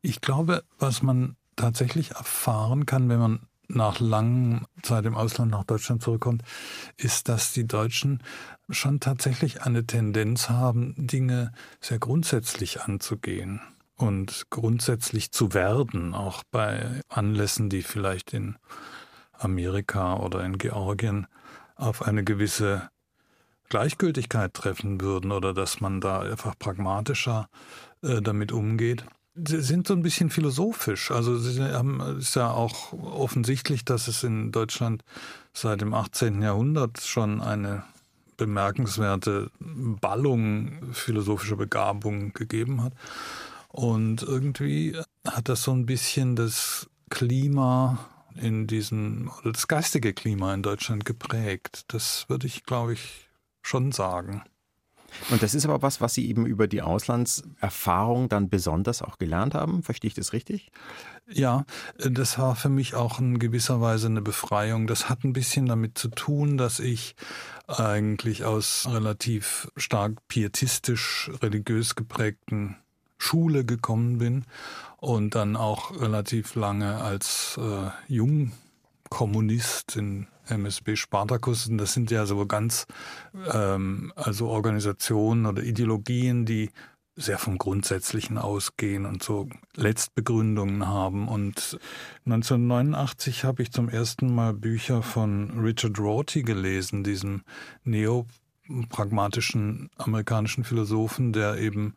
Ich 0.02 0.20
glaube, 0.20 0.64
was 0.78 1.02
man 1.02 1.36
tatsächlich 1.56 2.12
erfahren 2.12 2.86
kann, 2.86 3.08
wenn 3.08 3.18
man 3.18 3.40
nach 3.74 4.00
langer 4.00 4.62
Zeit 4.82 5.04
im 5.06 5.16
Ausland 5.16 5.50
nach 5.50 5.64
Deutschland 5.64 6.02
zurückkommt, 6.02 6.42
ist, 6.96 7.28
dass 7.28 7.52
die 7.52 7.66
Deutschen 7.66 8.22
schon 8.68 9.00
tatsächlich 9.00 9.62
eine 9.62 9.86
Tendenz 9.86 10.48
haben, 10.48 10.94
Dinge 10.96 11.52
sehr 11.80 11.98
grundsätzlich 11.98 12.82
anzugehen 12.82 13.60
und 13.96 14.46
grundsätzlich 14.50 15.30
zu 15.30 15.54
werden, 15.54 16.14
auch 16.14 16.42
bei 16.50 17.00
Anlässen, 17.08 17.68
die 17.68 17.82
vielleicht 17.82 18.32
in 18.32 18.56
Amerika 19.32 20.16
oder 20.16 20.44
in 20.44 20.58
Georgien 20.58 21.26
auf 21.76 22.02
eine 22.02 22.24
gewisse 22.24 22.90
Gleichgültigkeit 23.68 24.52
treffen 24.52 25.00
würden 25.00 25.32
oder 25.32 25.54
dass 25.54 25.80
man 25.80 26.00
da 26.00 26.20
einfach 26.20 26.58
pragmatischer 26.58 27.48
äh, 28.02 28.20
damit 28.20 28.52
umgeht. 28.52 29.04
Sie 29.34 29.60
sind 29.60 29.86
so 29.86 29.94
ein 29.94 30.02
bisschen 30.02 30.30
philosophisch. 30.30 31.10
Also 31.10 31.38
haben, 31.72 32.18
ist 32.18 32.36
ja 32.36 32.50
auch 32.50 32.92
offensichtlich, 32.92 33.84
dass 33.84 34.08
es 34.08 34.22
in 34.24 34.52
Deutschland 34.52 35.04
seit 35.52 35.80
dem 35.80 35.94
18. 35.94 36.42
Jahrhundert 36.42 37.00
schon 37.00 37.40
eine 37.40 37.84
bemerkenswerte 38.36 39.50
Ballung 39.60 40.92
philosophischer 40.92 41.56
Begabung 41.56 42.32
gegeben 42.32 42.82
hat. 42.82 42.94
Und 43.68 44.22
irgendwie 44.22 44.96
hat 45.26 45.48
das 45.48 45.62
so 45.62 45.72
ein 45.72 45.86
bisschen 45.86 46.34
das 46.36 46.88
Klima 47.10 47.98
in 48.34 48.66
diesem, 48.66 49.30
das 49.44 49.68
geistige 49.68 50.12
Klima 50.12 50.54
in 50.54 50.62
Deutschland 50.62 51.04
geprägt. 51.04 51.84
Das 51.88 52.28
würde 52.28 52.46
ich, 52.46 52.64
glaube 52.64 52.94
ich, 52.94 53.28
schon 53.62 53.92
sagen. 53.92 54.42
Und 55.30 55.42
das 55.42 55.54
ist 55.54 55.64
aber 55.64 55.82
was, 55.82 56.00
was 56.00 56.14
Sie 56.14 56.28
eben 56.28 56.46
über 56.46 56.66
die 56.66 56.82
Auslandserfahrung 56.82 58.28
dann 58.28 58.48
besonders 58.48 59.02
auch 59.02 59.18
gelernt 59.18 59.54
haben. 59.54 59.82
Verstehe 59.82 60.08
ich 60.08 60.14
das 60.14 60.32
richtig? 60.32 60.70
Ja, 61.28 61.64
das 61.98 62.38
war 62.38 62.56
für 62.56 62.68
mich 62.68 62.94
auch 62.94 63.20
in 63.20 63.38
gewisser 63.38 63.80
Weise 63.80 64.06
eine 64.06 64.22
Befreiung. 64.22 64.86
Das 64.86 65.08
hat 65.08 65.24
ein 65.24 65.32
bisschen 65.32 65.66
damit 65.66 65.96
zu 65.96 66.08
tun, 66.08 66.56
dass 66.58 66.80
ich 66.80 67.14
eigentlich 67.66 68.44
aus 68.44 68.88
relativ 68.90 69.70
stark 69.76 70.26
pietistisch 70.28 71.30
religiös 71.42 71.94
geprägten 71.94 72.76
Schule 73.18 73.64
gekommen 73.64 74.18
bin 74.18 74.44
und 74.96 75.34
dann 75.34 75.56
auch 75.56 76.00
relativ 76.00 76.54
lange 76.54 76.96
als 76.96 77.58
äh, 77.60 77.90
Jungkommunist 79.10 79.96
in 79.96 80.28
MSB 80.48 80.96
Spartacus, 80.96 81.68
und 81.68 81.78
das 81.78 81.92
sind 81.92 82.10
ja 82.10 82.26
so 82.26 82.46
ganz, 82.46 82.86
ähm, 83.52 84.12
also 84.16 84.48
Organisationen 84.48 85.46
oder 85.46 85.62
Ideologien, 85.62 86.46
die 86.46 86.70
sehr 87.16 87.38
vom 87.38 87.58
Grundsätzlichen 87.58 88.38
ausgehen 88.38 89.04
und 89.04 89.22
so 89.22 89.48
Letztbegründungen 89.74 90.88
haben. 90.88 91.28
Und 91.28 91.78
1989 92.24 93.44
habe 93.44 93.62
ich 93.62 93.72
zum 93.72 93.88
ersten 93.88 94.34
Mal 94.34 94.54
Bücher 94.54 95.02
von 95.02 95.60
Richard 95.60 95.98
Rorty 95.98 96.42
gelesen, 96.42 97.04
diesem 97.04 97.42
neopragmatischen 97.84 99.90
amerikanischen 99.98 100.64
Philosophen, 100.64 101.32
der 101.32 101.58
eben 101.58 101.94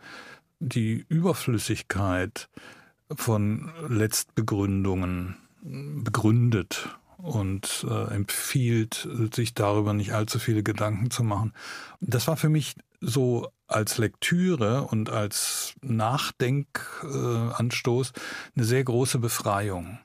die 0.59 1.05
Überflüssigkeit 1.07 2.49
von 3.15 3.71
Letztbegründungen 3.87 5.37
begründet 5.61 6.89
und 7.23 7.85
äh, 7.89 8.13
empfiehlt, 8.13 9.07
sich 9.33 9.53
darüber 9.53 9.93
nicht 9.93 10.13
allzu 10.13 10.39
viele 10.39 10.61
Gedanken 10.61 11.09
zu 11.09 11.23
machen. 11.23 11.53
Das 12.01 12.27
war 12.27 12.35
für 12.35 12.49
mich 12.49 12.75
so 12.99 13.47
als 13.67 13.97
Lektüre 13.97 14.81
und 14.83 15.09
als 15.09 15.75
Nachdenkanstoß 15.81 18.09
äh, 18.09 18.13
eine 18.55 18.65
sehr 18.65 18.83
große 18.83 19.19
Befreiung. 19.19 19.99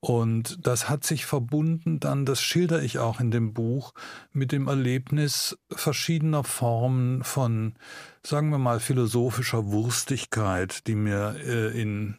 Und 0.00 0.66
das 0.66 0.88
hat 0.88 1.04
sich 1.04 1.26
verbunden 1.26 2.00
dann, 2.00 2.24
das 2.24 2.40
schilder 2.40 2.82
ich 2.82 2.98
auch 2.98 3.20
in 3.20 3.30
dem 3.30 3.52
Buch, 3.52 3.92
mit 4.32 4.52
dem 4.52 4.68
Erlebnis 4.68 5.58
verschiedener 5.70 6.44
Formen 6.44 7.22
von, 7.24 7.74
sagen 8.22 8.50
wir 8.50 8.58
mal, 8.58 8.80
philosophischer 8.80 9.66
Wurstigkeit, 9.66 10.86
die 10.86 10.94
mir 10.94 11.36
äh, 11.44 11.80
in 11.80 12.16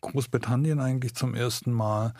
Großbritannien 0.00 0.80
eigentlich 0.80 1.14
zum 1.14 1.34
ersten 1.34 1.70
Mal 1.70 2.14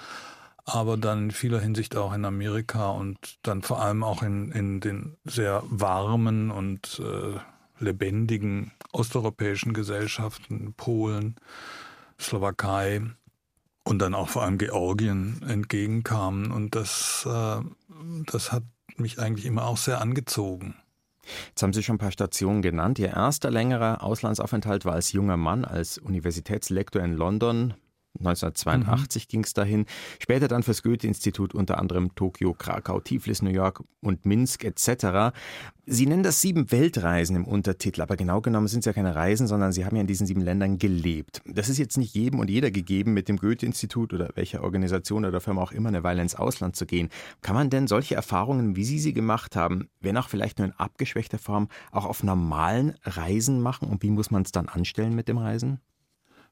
aber 0.69 0.99
dann 0.99 1.25
in 1.25 1.31
vieler 1.31 1.61
Hinsicht 1.61 1.97
auch 1.97 2.13
in 2.13 2.25
Amerika 2.25 2.91
und 2.91 3.39
dann 3.43 3.63
vor 3.63 3.81
allem 3.81 4.05
auch 4.05 4.23
in, 4.23 4.53
in 4.53 4.81
den 4.81 5.17
sehr 5.25 5.63
warmen 5.71 6.51
und 6.51 7.01
äh, 7.03 7.39
lebendigen 7.83 8.73
osteuropäischen 8.93 9.73
Gesellschaften, 9.73 10.75
Polen, 10.77 11.37
Slowakei 12.21 13.01
und 13.85 14.01
dann 14.01 14.15
auch 14.15 14.29
vor 14.29 14.43
allem 14.43 14.59
Georgien 14.59 15.41
entgegenkamen. 15.49 16.51
Und 16.51 16.75
das, 16.75 17.27
äh, 17.27 17.61
das 18.27 18.53
hat 18.53 18.65
mich 18.97 19.19
eigentlich 19.19 19.47
immer 19.47 19.67
auch 19.67 19.79
sehr 19.79 20.03
angezogen. 20.03 20.75
Jetzt 21.49 21.63
haben 21.63 21.73
Sie 21.73 21.83
schon 21.83 21.97
ein 21.97 22.01
paar 22.01 22.13
Stationen 22.13 22.61
genannt. 22.61 22.99
Ihr 22.99 23.09
erster 23.09 23.51
längerer 23.51 24.03
Auslandsaufenthalt 24.03 24.85
war 24.85 24.95
als 24.95 25.13
junger 25.13 25.37
Mann, 25.37 25.65
als 25.65 25.97
Universitätslektor 25.99 27.03
in 27.03 27.15
London 27.15 27.75
1982 28.19 29.25
mhm. 29.25 29.29
ging 29.29 29.45
es 29.45 29.55
dahin. 29.55 29.87
Später 30.19 30.49
dann 30.49 30.63
fürs 30.63 30.83
Goethe-Institut 30.83 31.55
unter 31.55 31.79
anderem 31.79 32.15
Tokio, 32.15 32.55
Krakau, 32.55 33.01
Tiflis, 33.01 33.43
New 33.43 33.51
York 33.51 33.83
und 34.01 34.27
Minsk 34.27 34.65
etc. 34.65 35.35
Sie 35.87 36.07
nennen 36.07 36.23
das 36.23 36.41
sieben 36.41 36.71
Weltreisen 36.71 37.37
im 37.37 37.47
Untertitel, 37.47 38.03
aber 38.03 38.17
genau 38.17 38.41
genommen 38.41 38.69
sind 38.69 38.81
es 38.81 38.87
ja 38.87 38.93
keine 38.93 39.15
Reisen, 39.15 39.47
sondern 39.47 39.73
Sie 39.73 39.85
haben 39.85 39.97
ja 39.97 40.03
in 40.03 40.07
diesen 40.07 40.27
sieben 40.27 40.41
Ländern 40.41 40.79
gelebt. 40.79 41.41
Das 41.47 41.69
ist 41.69 41.79
jetzt 41.79 41.97
nicht 41.97 42.15
jedem 42.15 42.41
und 42.41 42.51
jeder 42.51 42.71
gegeben, 42.71 43.15
mit 43.15 43.29
dem 43.29 43.39
Goethe-Institut 43.39 44.13
oder 44.13 44.31
welcher 44.35 44.63
Organisation 44.63 45.25
oder 45.25 45.41
Firma 45.41 45.63
auch 45.63 45.73
immer 45.73 45.89
eine 45.89 46.03
Weile 46.03 46.23
ins 46.23 46.35
Ausland 46.35 46.77
zu 46.77 46.87
gehen. 46.87 47.09
Kann 47.41 47.55
man 47.55 47.71
denn 47.71 47.87
solche 47.87 48.15
Erfahrungen, 48.15 48.77
wie 48.77 48.85
Sie 48.85 48.99
sie 48.99 49.13
gemacht 49.13 49.57
haben, 49.57 49.89
wenn 50.01 50.17
auch 50.17 50.29
vielleicht 50.29 50.59
nur 50.59 50.69
in 50.69 50.75
abgeschwächter 50.75 51.39
Form, 51.39 51.69
auch 51.93 52.05
auf 52.05 52.23
normalen 52.23 52.95
Reisen 53.05 53.61
machen? 53.61 53.89
Und 53.89 54.03
wie 54.03 54.11
muss 54.11 54.31
man 54.31 54.43
es 54.43 54.53
dann 54.53 54.69
anstellen 54.69 55.15
mit 55.15 55.29
dem 55.29 55.39
Reisen? 55.39 55.81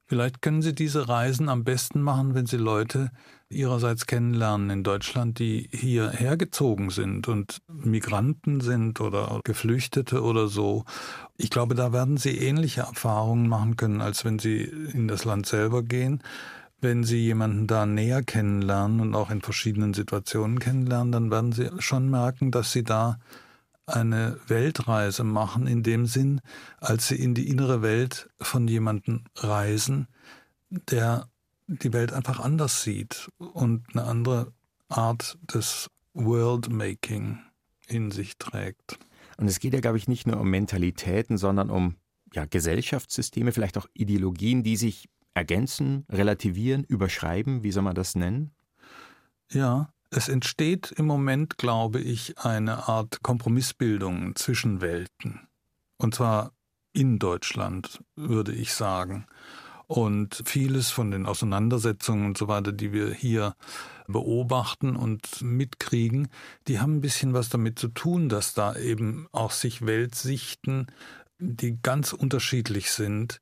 Vielleicht 0.09 0.41
können 0.41 0.63
Sie 0.63 0.73
diese 0.73 1.09
Reisen 1.09 1.49
am 1.49 1.65
besten 1.65 2.01
machen, 2.01 2.35
wenn 2.35 2.47
Sie 2.47 2.59
Leute 2.59 3.11
Ihrerseits 3.49 4.07
kennenlernen 4.07 4.71
in 4.71 4.83
Deutschland, 4.85 5.41
die 5.41 5.69
hier 5.73 6.11
hergezogen 6.11 6.91
sind 6.91 7.27
und 7.27 7.59
Migranten 7.69 8.61
sind 8.61 9.01
oder 9.01 9.41
Geflüchtete 9.43 10.23
oder 10.23 10.47
so. 10.47 10.85
Ich 11.37 11.51
glaube, 11.51 11.75
da 11.75 11.93
werden 11.93 12.19
Sie 12.19 12.39
ähnliche 12.39 12.83
Erfahrungen 12.83 13.49
machen 13.49 13.77
können, 13.77 14.01
als 14.01 14.25
wenn 14.25 14.39
Sie 14.39 14.63
in 14.63 15.09
das 15.09 15.25
Land 15.25 15.47
selber 15.47 15.83
gehen. 15.83 16.23
Wenn 16.81 17.03
Sie 17.03 17.19
jemanden 17.19 17.67
da 17.67 17.85
näher 17.85 18.23
kennenlernen 18.23 19.01
und 19.01 19.15
auch 19.17 19.31
in 19.31 19.41
verschiedenen 19.41 19.93
Situationen 19.93 20.61
kennenlernen, 20.61 21.11
dann 21.11 21.31
werden 21.33 21.51
Sie 21.51 21.69
schon 21.79 22.09
merken, 22.11 22.53
dass 22.53 22.71
Sie 22.71 22.85
da 22.85 23.19
eine 23.87 24.39
Weltreise 24.49 25.25
machen 25.25 25.67
in 25.67 25.83
dem 25.83 26.07
Sinn, 26.07 26.41
als 26.79 27.09
sie 27.09 27.17
in 27.17 27.35
die 27.35 27.49
innere 27.49 27.83
Welt 27.83 28.29
von 28.41 28.67
jemandem 28.69 29.25
reisen, 29.37 30.09
der 30.71 31.29
die 31.69 31.93
Welt 31.93 32.13
einfach 32.13 32.41
anders 32.41 32.83
sieht 32.83 33.29
und 33.39 33.85
eine 33.93 34.05
andere 34.05 34.53
Art 34.89 35.39
des 35.43 35.89
Worldmaking 36.15 37.39
in 37.87 38.11
sich 38.11 38.39
trägt. 38.39 38.99
Und 39.37 39.49
es 39.49 39.61
geht 39.61 39.75
ja, 39.75 39.81
glaube 39.81 39.99
ich, 39.99 40.09
nicht 40.09 40.27
nur 40.27 40.41
um 40.41 40.51
Mentalitäten, 40.51 41.39
sondern 41.39 41.71
um 41.71 41.97
ja, 42.33 42.45
Gesellschaftssysteme, 42.47 43.53
vielleicht 43.53 43.79
auch 43.79 43.87
Ideologien, 43.95 44.63
die 44.63 44.77
sich 44.77 45.09
ergänzen, 45.35 46.07
relativieren, 46.11 46.85
überschreiben, 46.85 47.63
wie 47.63 47.71
soll 47.71 47.83
man 47.83 47.95
das 47.95 48.15
nennen? 48.15 48.53
Ja, 49.51 49.93
es 50.11 50.29
entsteht 50.29 50.93
im 50.93 51.07
Moment, 51.07 51.59
glaube 51.59 52.01
ich, 52.01 52.39
eine 52.39 52.89
Art 52.89 53.23
Kompromissbildung 53.23 54.37
zwischen 54.37 54.81
Welten. 54.81 55.49
Und 55.99 56.15
zwar 56.15 56.53
in 56.93 57.19
Deutschland, 57.19 58.03
würde 58.15 58.53
ich 58.53 58.73
sagen. 58.73 59.27
Und 59.87 60.43
vieles 60.45 60.91
von 60.91 61.11
den 61.11 61.27
Auseinandersetzungen 61.27 62.27
und 62.27 62.39
so 62.39 62.49
weiter, 62.49 62.73
die 62.73 62.93
wir 62.93 63.13
hier 63.13 63.55
beobachten 64.09 64.97
und 64.97 65.43
mitkriegen, 65.43 66.29
die 66.67 66.81
haben 66.81 66.97
ein 66.97 67.01
bisschen 67.01 67.35
was 67.35 67.49
damit 67.49 67.79
zu 67.79 67.89
tun, 67.89 68.29
dass 68.29 68.55
da 68.55 68.75
eben 68.77 69.29
auch 69.33 69.51
sich 69.53 69.87
Weltsichten, 69.87 70.87
die 71.39 71.79
ganz 71.81 72.13
unterschiedlich 72.13 72.91
sind, 72.91 73.41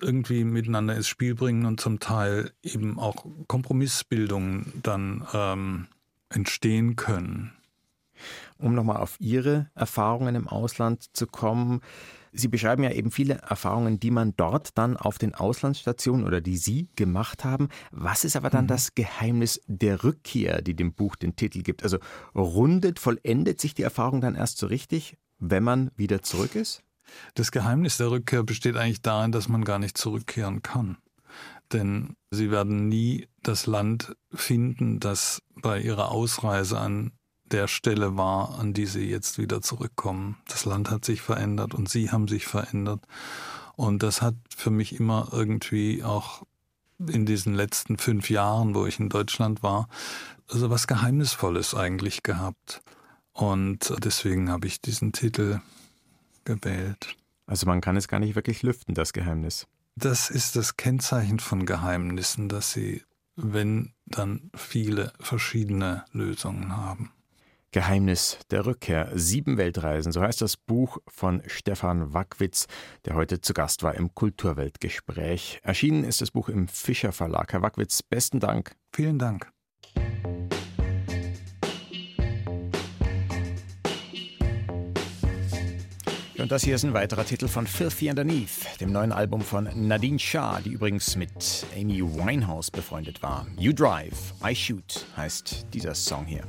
irgendwie 0.00 0.44
miteinander 0.44 0.96
ins 0.96 1.08
Spiel 1.08 1.34
bringen 1.34 1.66
und 1.66 1.80
zum 1.80 2.00
Teil 2.00 2.52
eben 2.62 2.98
auch 2.98 3.24
Kompromissbildungen 3.46 4.72
dann 4.82 5.26
ähm, 5.32 5.86
entstehen 6.34 6.96
können. 6.96 7.52
Um 8.58 8.74
nochmal 8.74 8.98
auf 8.98 9.16
Ihre 9.18 9.70
Erfahrungen 9.74 10.34
im 10.34 10.48
Ausland 10.48 11.04
zu 11.16 11.26
kommen. 11.26 11.80
Sie 12.32 12.48
beschreiben 12.48 12.82
ja 12.82 12.90
eben 12.90 13.10
viele 13.10 13.34
Erfahrungen, 13.34 14.00
die 14.00 14.10
man 14.10 14.34
dort 14.36 14.76
dann 14.78 14.96
auf 14.96 15.18
den 15.18 15.34
Auslandsstationen 15.34 16.24
oder 16.24 16.40
die 16.40 16.56
Sie 16.56 16.88
gemacht 16.96 17.44
haben. 17.44 17.68
Was 17.90 18.24
ist 18.24 18.36
aber 18.36 18.50
dann 18.50 18.64
mhm. 18.64 18.68
das 18.68 18.94
Geheimnis 18.94 19.60
der 19.66 20.02
Rückkehr, 20.02 20.62
die 20.62 20.74
dem 20.74 20.92
Buch 20.92 21.16
den 21.16 21.36
Titel 21.36 21.62
gibt? 21.62 21.82
Also 21.82 21.98
rundet, 22.34 22.98
vollendet 22.98 23.60
sich 23.60 23.74
die 23.74 23.82
Erfahrung 23.82 24.20
dann 24.20 24.34
erst 24.34 24.58
so 24.58 24.66
richtig, 24.66 25.16
wenn 25.38 25.62
man 25.62 25.90
wieder 25.96 26.22
zurück 26.22 26.54
ist? 26.54 26.82
Das 27.34 27.52
Geheimnis 27.52 27.98
der 27.98 28.10
Rückkehr 28.10 28.42
besteht 28.42 28.76
eigentlich 28.76 29.02
darin, 29.02 29.32
dass 29.32 29.48
man 29.48 29.64
gar 29.64 29.78
nicht 29.78 29.98
zurückkehren 29.98 30.62
kann. 30.62 30.96
Denn 31.74 32.16
sie 32.30 32.50
werden 32.50 32.88
nie 32.88 33.28
das 33.42 33.66
Land 33.66 34.16
finden, 34.32 35.00
das 35.00 35.42
bei 35.60 35.80
ihrer 35.80 36.10
Ausreise 36.10 36.78
an 36.78 37.12
der 37.44 37.68
Stelle 37.68 38.16
war, 38.16 38.58
an 38.58 38.72
die 38.72 38.86
sie 38.86 39.04
jetzt 39.04 39.38
wieder 39.38 39.60
zurückkommen. 39.60 40.36
Das 40.48 40.64
Land 40.64 40.90
hat 40.90 41.04
sich 41.04 41.20
verändert 41.20 41.74
und 41.74 41.88
sie 41.88 42.10
haben 42.10 42.28
sich 42.28 42.46
verändert. 42.46 43.06
Und 43.76 44.02
das 44.02 44.22
hat 44.22 44.36
für 44.56 44.70
mich 44.70 44.98
immer 44.98 45.28
irgendwie 45.32 46.02
auch 46.02 46.44
in 46.98 47.26
diesen 47.26 47.54
letzten 47.54 47.98
fünf 47.98 48.30
Jahren, 48.30 48.74
wo 48.74 48.86
ich 48.86 49.00
in 49.00 49.08
Deutschland 49.08 49.62
war, 49.62 49.88
also 50.48 50.70
was 50.70 50.86
Geheimnisvolles 50.86 51.74
eigentlich 51.74 52.22
gehabt. 52.22 52.82
Und 53.32 53.92
deswegen 54.04 54.50
habe 54.50 54.68
ich 54.68 54.80
diesen 54.80 55.12
Titel 55.12 55.60
gewählt. 56.44 57.16
Also 57.46 57.66
man 57.66 57.80
kann 57.80 57.96
es 57.96 58.08
gar 58.08 58.20
nicht 58.20 58.36
wirklich 58.36 58.62
lüften, 58.62 58.94
das 58.94 59.12
Geheimnis. 59.12 59.66
Das 59.96 60.30
ist 60.30 60.56
das 60.56 60.76
Kennzeichen 60.76 61.38
von 61.38 61.66
Geheimnissen, 61.66 62.48
dass 62.48 62.72
sie, 62.72 63.02
wenn 63.36 63.92
dann 64.06 64.50
viele 64.54 65.12
verschiedene 65.20 66.04
Lösungen 66.12 66.76
haben. 66.76 67.12
Geheimnis 67.70 68.38
der 68.50 68.66
Rückkehr. 68.66 69.10
Sieben 69.14 69.56
Weltreisen, 69.56 70.12
so 70.12 70.20
heißt 70.20 70.40
das 70.40 70.56
Buch 70.56 70.98
von 71.08 71.42
Stefan 71.46 72.12
Wackwitz, 72.14 72.66
der 73.04 73.14
heute 73.14 73.40
zu 73.40 73.52
Gast 73.52 73.82
war 73.82 73.94
im 73.94 74.14
Kulturweltgespräch. 74.14 75.60
Erschienen 75.64 76.04
ist 76.04 76.20
das 76.20 76.30
Buch 76.30 76.48
im 76.48 76.68
Fischer 76.68 77.10
Verlag. 77.10 77.52
Herr 77.52 77.62
Wackwitz, 77.62 78.02
besten 78.02 78.38
Dank. 78.38 78.76
Vielen 78.92 79.18
Dank. 79.18 79.53
Und 86.44 86.52
das 86.52 86.62
hier 86.62 86.74
ist 86.74 86.84
ein 86.84 86.92
weiterer 86.92 87.24
Titel 87.24 87.48
von 87.48 87.66
Filthy 87.66 88.10
Underneath, 88.10 88.78
dem 88.78 88.92
neuen 88.92 89.12
Album 89.12 89.40
von 89.40 89.66
Nadine 89.74 90.18
Shah, 90.18 90.60
die 90.60 90.72
übrigens 90.72 91.16
mit 91.16 91.64
Amy 91.74 92.02
Winehouse 92.02 92.70
befreundet 92.70 93.22
war. 93.22 93.46
You 93.56 93.72
Drive, 93.72 94.34
I 94.46 94.54
Shoot 94.54 95.06
heißt 95.16 95.68
dieser 95.72 95.94
Song 95.94 96.26
hier. 96.26 96.42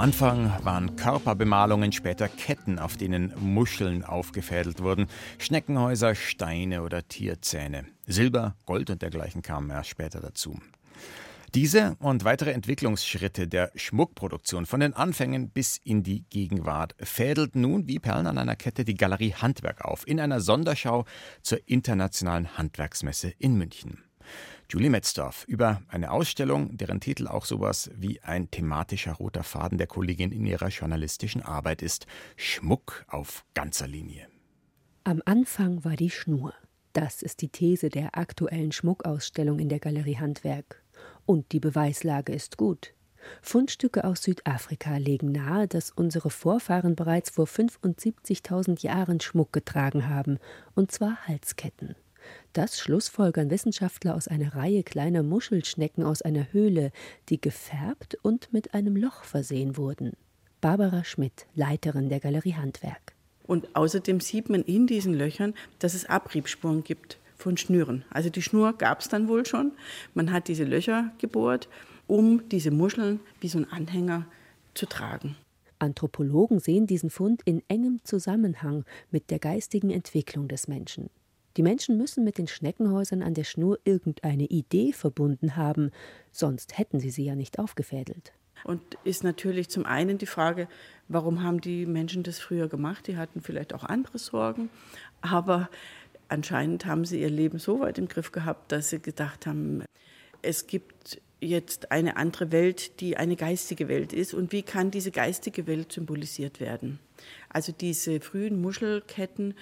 Anfang 0.00 0.50
waren 0.64 0.96
Körperbemalungen, 0.96 1.92
später 1.92 2.26
Ketten, 2.26 2.78
auf 2.78 2.96
denen 2.96 3.34
Muscheln 3.38 4.02
aufgefädelt 4.02 4.80
wurden, 4.80 5.08
Schneckenhäuser, 5.38 6.14
Steine 6.14 6.82
oder 6.82 7.06
Tierzähne. 7.06 7.84
Silber, 8.06 8.56
Gold 8.64 8.88
und 8.88 9.02
dergleichen 9.02 9.42
kamen 9.42 9.68
erst 9.68 9.90
später 9.90 10.20
dazu. 10.20 10.58
Diese 11.54 11.96
und 11.98 12.24
weitere 12.24 12.52
Entwicklungsschritte 12.52 13.46
der 13.46 13.72
Schmuckproduktion 13.74 14.64
von 14.64 14.80
den 14.80 14.94
Anfängen 14.94 15.50
bis 15.50 15.76
in 15.84 16.02
die 16.02 16.24
Gegenwart 16.30 16.94
fädelt 16.98 17.54
nun 17.54 17.86
wie 17.86 17.98
Perlen 17.98 18.26
an 18.26 18.38
einer 18.38 18.56
Kette 18.56 18.86
die 18.86 18.94
Galerie 18.94 19.34
Handwerk 19.34 19.84
auf 19.84 20.08
in 20.08 20.18
einer 20.18 20.40
Sonderschau 20.40 21.04
zur 21.42 21.58
internationalen 21.66 22.56
Handwerksmesse 22.56 23.34
in 23.38 23.58
München. 23.58 24.09
Julie 24.70 24.88
Metzdorf 24.88 25.44
über 25.48 25.82
eine 25.88 26.12
Ausstellung, 26.12 26.76
deren 26.76 27.00
Titel 27.00 27.26
auch 27.26 27.44
sowas 27.44 27.90
wie 27.96 28.20
ein 28.22 28.52
thematischer 28.52 29.14
roter 29.14 29.42
Faden 29.42 29.78
der 29.78 29.88
Kollegin 29.88 30.30
in 30.30 30.46
ihrer 30.46 30.68
journalistischen 30.68 31.42
Arbeit 31.42 31.82
ist. 31.82 32.06
Schmuck 32.36 33.04
auf 33.08 33.44
ganzer 33.54 33.88
Linie. 33.88 34.28
Am 35.02 35.22
Anfang 35.24 35.84
war 35.84 35.96
die 35.96 36.10
Schnur. 36.10 36.54
Das 36.92 37.20
ist 37.20 37.40
die 37.40 37.48
These 37.48 37.88
der 37.88 38.16
aktuellen 38.16 38.70
Schmuckausstellung 38.70 39.58
in 39.58 39.68
der 39.68 39.80
Galerie 39.80 40.18
Handwerk. 40.18 40.84
Und 41.26 41.50
die 41.50 41.60
Beweislage 41.60 42.32
ist 42.32 42.56
gut. 42.56 42.94
Fundstücke 43.42 44.04
aus 44.04 44.22
Südafrika 44.22 44.98
legen 44.98 45.32
nahe, 45.32 45.66
dass 45.66 45.90
unsere 45.90 46.30
Vorfahren 46.30 46.94
bereits 46.94 47.30
vor 47.30 47.46
75.000 47.46 48.82
Jahren 48.82 49.18
Schmuck 49.18 49.52
getragen 49.52 50.08
haben, 50.08 50.38
und 50.76 50.92
zwar 50.92 51.26
Halsketten. 51.26 51.96
Das 52.52 52.78
schlussfolgern 52.78 53.50
Wissenschaftler 53.50 54.14
aus 54.14 54.28
einer 54.28 54.54
Reihe 54.54 54.82
kleiner 54.82 55.22
Muschelschnecken 55.22 56.04
aus 56.04 56.22
einer 56.22 56.52
Höhle, 56.52 56.92
die 57.28 57.40
gefärbt 57.40 58.16
und 58.22 58.52
mit 58.52 58.74
einem 58.74 58.96
Loch 58.96 59.24
versehen 59.24 59.76
wurden. 59.76 60.12
Barbara 60.60 61.04
Schmidt, 61.04 61.46
Leiterin 61.54 62.08
der 62.08 62.20
Galerie 62.20 62.54
Handwerk. 62.54 63.14
Und 63.46 63.74
außerdem 63.74 64.20
sieht 64.20 64.50
man 64.50 64.62
in 64.62 64.86
diesen 64.86 65.14
Löchern, 65.14 65.54
dass 65.78 65.94
es 65.94 66.06
Abriebspuren 66.06 66.84
gibt 66.84 67.18
von 67.36 67.56
Schnüren. 67.56 68.04
Also 68.10 68.28
die 68.28 68.42
Schnur 68.42 68.74
gab 68.74 69.00
es 69.00 69.08
dann 69.08 69.28
wohl 69.28 69.46
schon. 69.46 69.72
Man 70.14 70.30
hat 70.30 70.48
diese 70.48 70.64
Löcher 70.64 71.10
gebohrt 71.18 71.68
um 72.10 72.48
diese 72.48 72.72
Muscheln 72.72 73.20
wie 73.40 73.48
so 73.48 73.58
ein 73.58 73.70
Anhänger 73.70 74.26
zu 74.74 74.86
tragen. 74.86 75.36
Anthropologen 75.78 76.58
sehen 76.58 76.86
diesen 76.86 77.08
Fund 77.08 77.40
in 77.44 77.62
engem 77.68 78.00
Zusammenhang 78.04 78.84
mit 79.10 79.30
der 79.30 79.38
geistigen 79.38 79.90
Entwicklung 79.90 80.48
des 80.48 80.66
Menschen. 80.66 81.08
Die 81.56 81.62
Menschen 81.62 81.96
müssen 81.96 82.24
mit 82.24 82.38
den 82.38 82.46
Schneckenhäusern 82.46 83.22
an 83.22 83.34
der 83.34 83.44
Schnur 83.44 83.78
irgendeine 83.84 84.44
Idee 84.44 84.92
verbunden 84.92 85.56
haben, 85.56 85.90
sonst 86.30 86.78
hätten 86.78 87.00
sie 87.00 87.10
sie 87.10 87.24
ja 87.24 87.34
nicht 87.34 87.58
aufgefädelt. 87.58 88.32
Und 88.64 88.82
ist 89.04 89.24
natürlich 89.24 89.68
zum 89.70 89.86
einen 89.86 90.18
die 90.18 90.26
Frage, 90.26 90.68
warum 91.08 91.42
haben 91.42 91.60
die 91.60 91.86
Menschen 91.86 92.22
das 92.22 92.38
früher 92.38 92.68
gemacht? 92.68 93.06
Die 93.06 93.16
hatten 93.16 93.40
vielleicht 93.40 93.74
auch 93.74 93.84
andere 93.84 94.18
Sorgen, 94.18 94.70
aber 95.22 95.70
anscheinend 96.28 96.86
haben 96.86 97.04
sie 97.04 97.20
ihr 97.20 97.30
Leben 97.30 97.58
so 97.58 97.80
weit 97.80 97.98
im 97.98 98.08
Griff 98.08 98.32
gehabt, 98.32 98.70
dass 98.70 98.90
sie 98.90 99.00
gedacht 99.00 99.46
haben, 99.46 99.82
es 100.42 100.66
gibt 100.66 101.20
jetzt 101.40 101.90
eine 101.90 102.16
andere 102.16 102.52
Welt, 102.52 103.00
die 103.00 103.16
eine 103.16 103.36
geistige 103.36 103.88
Welt 103.88 104.12
ist. 104.12 104.34
Und 104.34 104.52
wie 104.52 104.62
kann 104.62 104.90
diese 104.90 105.10
geistige 105.10 105.66
Welt 105.66 105.92
symbolisiert 105.92 106.60
werden? 106.60 106.98
Also 107.48 107.72
diese 107.72 108.20
frühen 108.20 108.60
Muschelketten, 108.60 109.54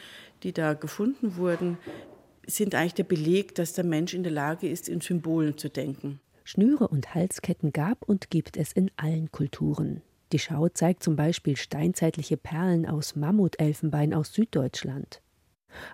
die 0.42 0.52
da 0.52 0.74
gefunden 0.74 1.36
wurden, 1.36 1.78
sind 2.46 2.74
eigentlich 2.74 2.94
der 2.94 3.04
Beleg, 3.04 3.54
dass 3.54 3.74
der 3.74 3.84
Mensch 3.84 4.14
in 4.14 4.22
der 4.22 4.32
Lage 4.32 4.68
ist, 4.68 4.88
in 4.88 5.00
Symbolen 5.00 5.56
zu 5.58 5.68
denken. 5.68 6.20
Schnüre 6.44 6.88
und 6.88 7.14
Halsketten 7.14 7.72
gab 7.72 8.02
und 8.02 8.30
gibt 8.30 8.56
es 8.56 8.72
in 8.72 8.90
allen 8.96 9.30
Kulturen. 9.30 10.02
Die 10.32 10.38
Schau 10.38 10.68
zeigt 10.68 11.02
zum 11.02 11.16
Beispiel 11.16 11.56
steinzeitliche 11.56 12.36
Perlen 12.36 12.86
aus 12.86 13.16
Mammutelfenbein 13.16 14.14
aus 14.14 14.32
Süddeutschland. 14.32 15.20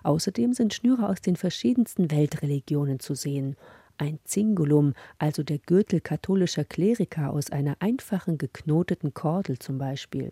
Außerdem 0.03 0.53
sind 0.53 0.73
Schnüre 0.73 1.09
aus 1.09 1.21
den 1.21 1.35
verschiedensten 1.35 2.11
Weltreligionen 2.11 2.99
zu 2.99 3.15
sehen, 3.15 3.55
ein 3.97 4.19
Zingulum, 4.23 4.93
also 5.17 5.43
der 5.43 5.59
Gürtel 5.59 6.01
katholischer 6.01 6.65
Kleriker 6.65 7.31
aus 7.31 7.49
einer 7.49 7.77
einfachen 7.79 8.37
geknoteten 8.37 9.13
Kordel 9.13 9.59
zum 9.59 9.77
Beispiel. 9.77 10.31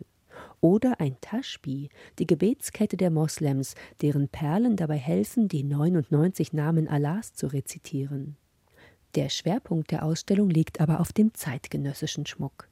Oder 0.62 1.00
ein 1.00 1.18
Taschbi, 1.22 1.90
die 2.20 2.28
Gebetskette 2.28 2.98
der 2.98 3.12
Moslems, 3.12 3.76
deren 4.02 4.30
Perlen 4.30 4.76
dabei 4.76 4.98
helfen, 4.98 5.48
die 5.48 5.64
99 5.64 6.54
Namen 6.54 6.88
Allahs 6.88 7.34
zu 7.34 7.48
rezitieren. 7.48 8.38
Der 9.16 9.30
Schwerpunkt 9.30 9.92
der 9.92 10.04
Ausstellung 10.04 10.50
liegt 10.50 10.82
aber 10.82 11.00
auf 11.00 11.14
dem 11.14 11.34
zeitgenössischen 11.34 12.26
Schmuck. 12.26 12.68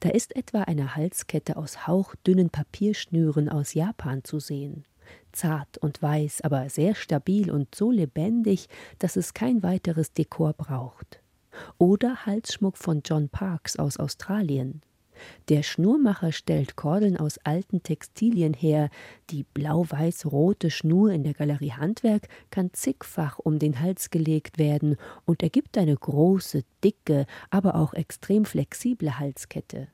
Da 0.00 0.08
ist 0.08 0.34
etwa 0.36 0.62
eine 0.62 0.94
Halskette 0.96 1.56
aus 1.56 1.86
hauchdünnen 1.86 2.50
Papierschnüren 2.50 3.48
aus 3.48 3.74
Japan 3.74 4.24
zu 4.24 4.38
sehen 4.38 4.84
zart 5.32 5.78
und 5.78 6.02
weiß, 6.02 6.42
aber 6.42 6.68
sehr 6.68 6.94
stabil 6.94 7.50
und 7.50 7.74
so 7.74 7.90
lebendig, 7.90 8.68
dass 8.98 9.16
es 9.16 9.34
kein 9.34 9.62
weiteres 9.62 10.12
Dekor 10.12 10.52
braucht. 10.52 11.20
Oder 11.78 12.26
Halsschmuck 12.26 12.76
von 12.76 13.02
John 13.04 13.28
Parks 13.28 13.76
aus 13.76 13.98
Australien. 13.98 14.82
Der 15.48 15.62
Schnurmacher 15.62 16.32
stellt 16.32 16.76
Kordeln 16.76 17.16
aus 17.16 17.38
alten 17.38 17.82
Textilien 17.82 18.54
her. 18.54 18.90
Die 19.30 19.44
blau-weiß-rote 19.44 20.70
Schnur 20.70 21.10
in 21.10 21.22
der 21.22 21.34
Galerie 21.34 21.72
Handwerk 21.72 22.28
kann 22.50 22.72
zigfach 22.72 23.38
um 23.38 23.58
den 23.58 23.80
Hals 23.80 24.10
gelegt 24.10 24.58
werden 24.58 24.96
und 25.24 25.42
ergibt 25.42 25.78
eine 25.78 25.96
große, 25.96 26.64
dicke, 26.82 27.26
aber 27.50 27.76
auch 27.76 27.94
extrem 27.94 28.44
flexible 28.44 29.18
Halskette. 29.18 29.88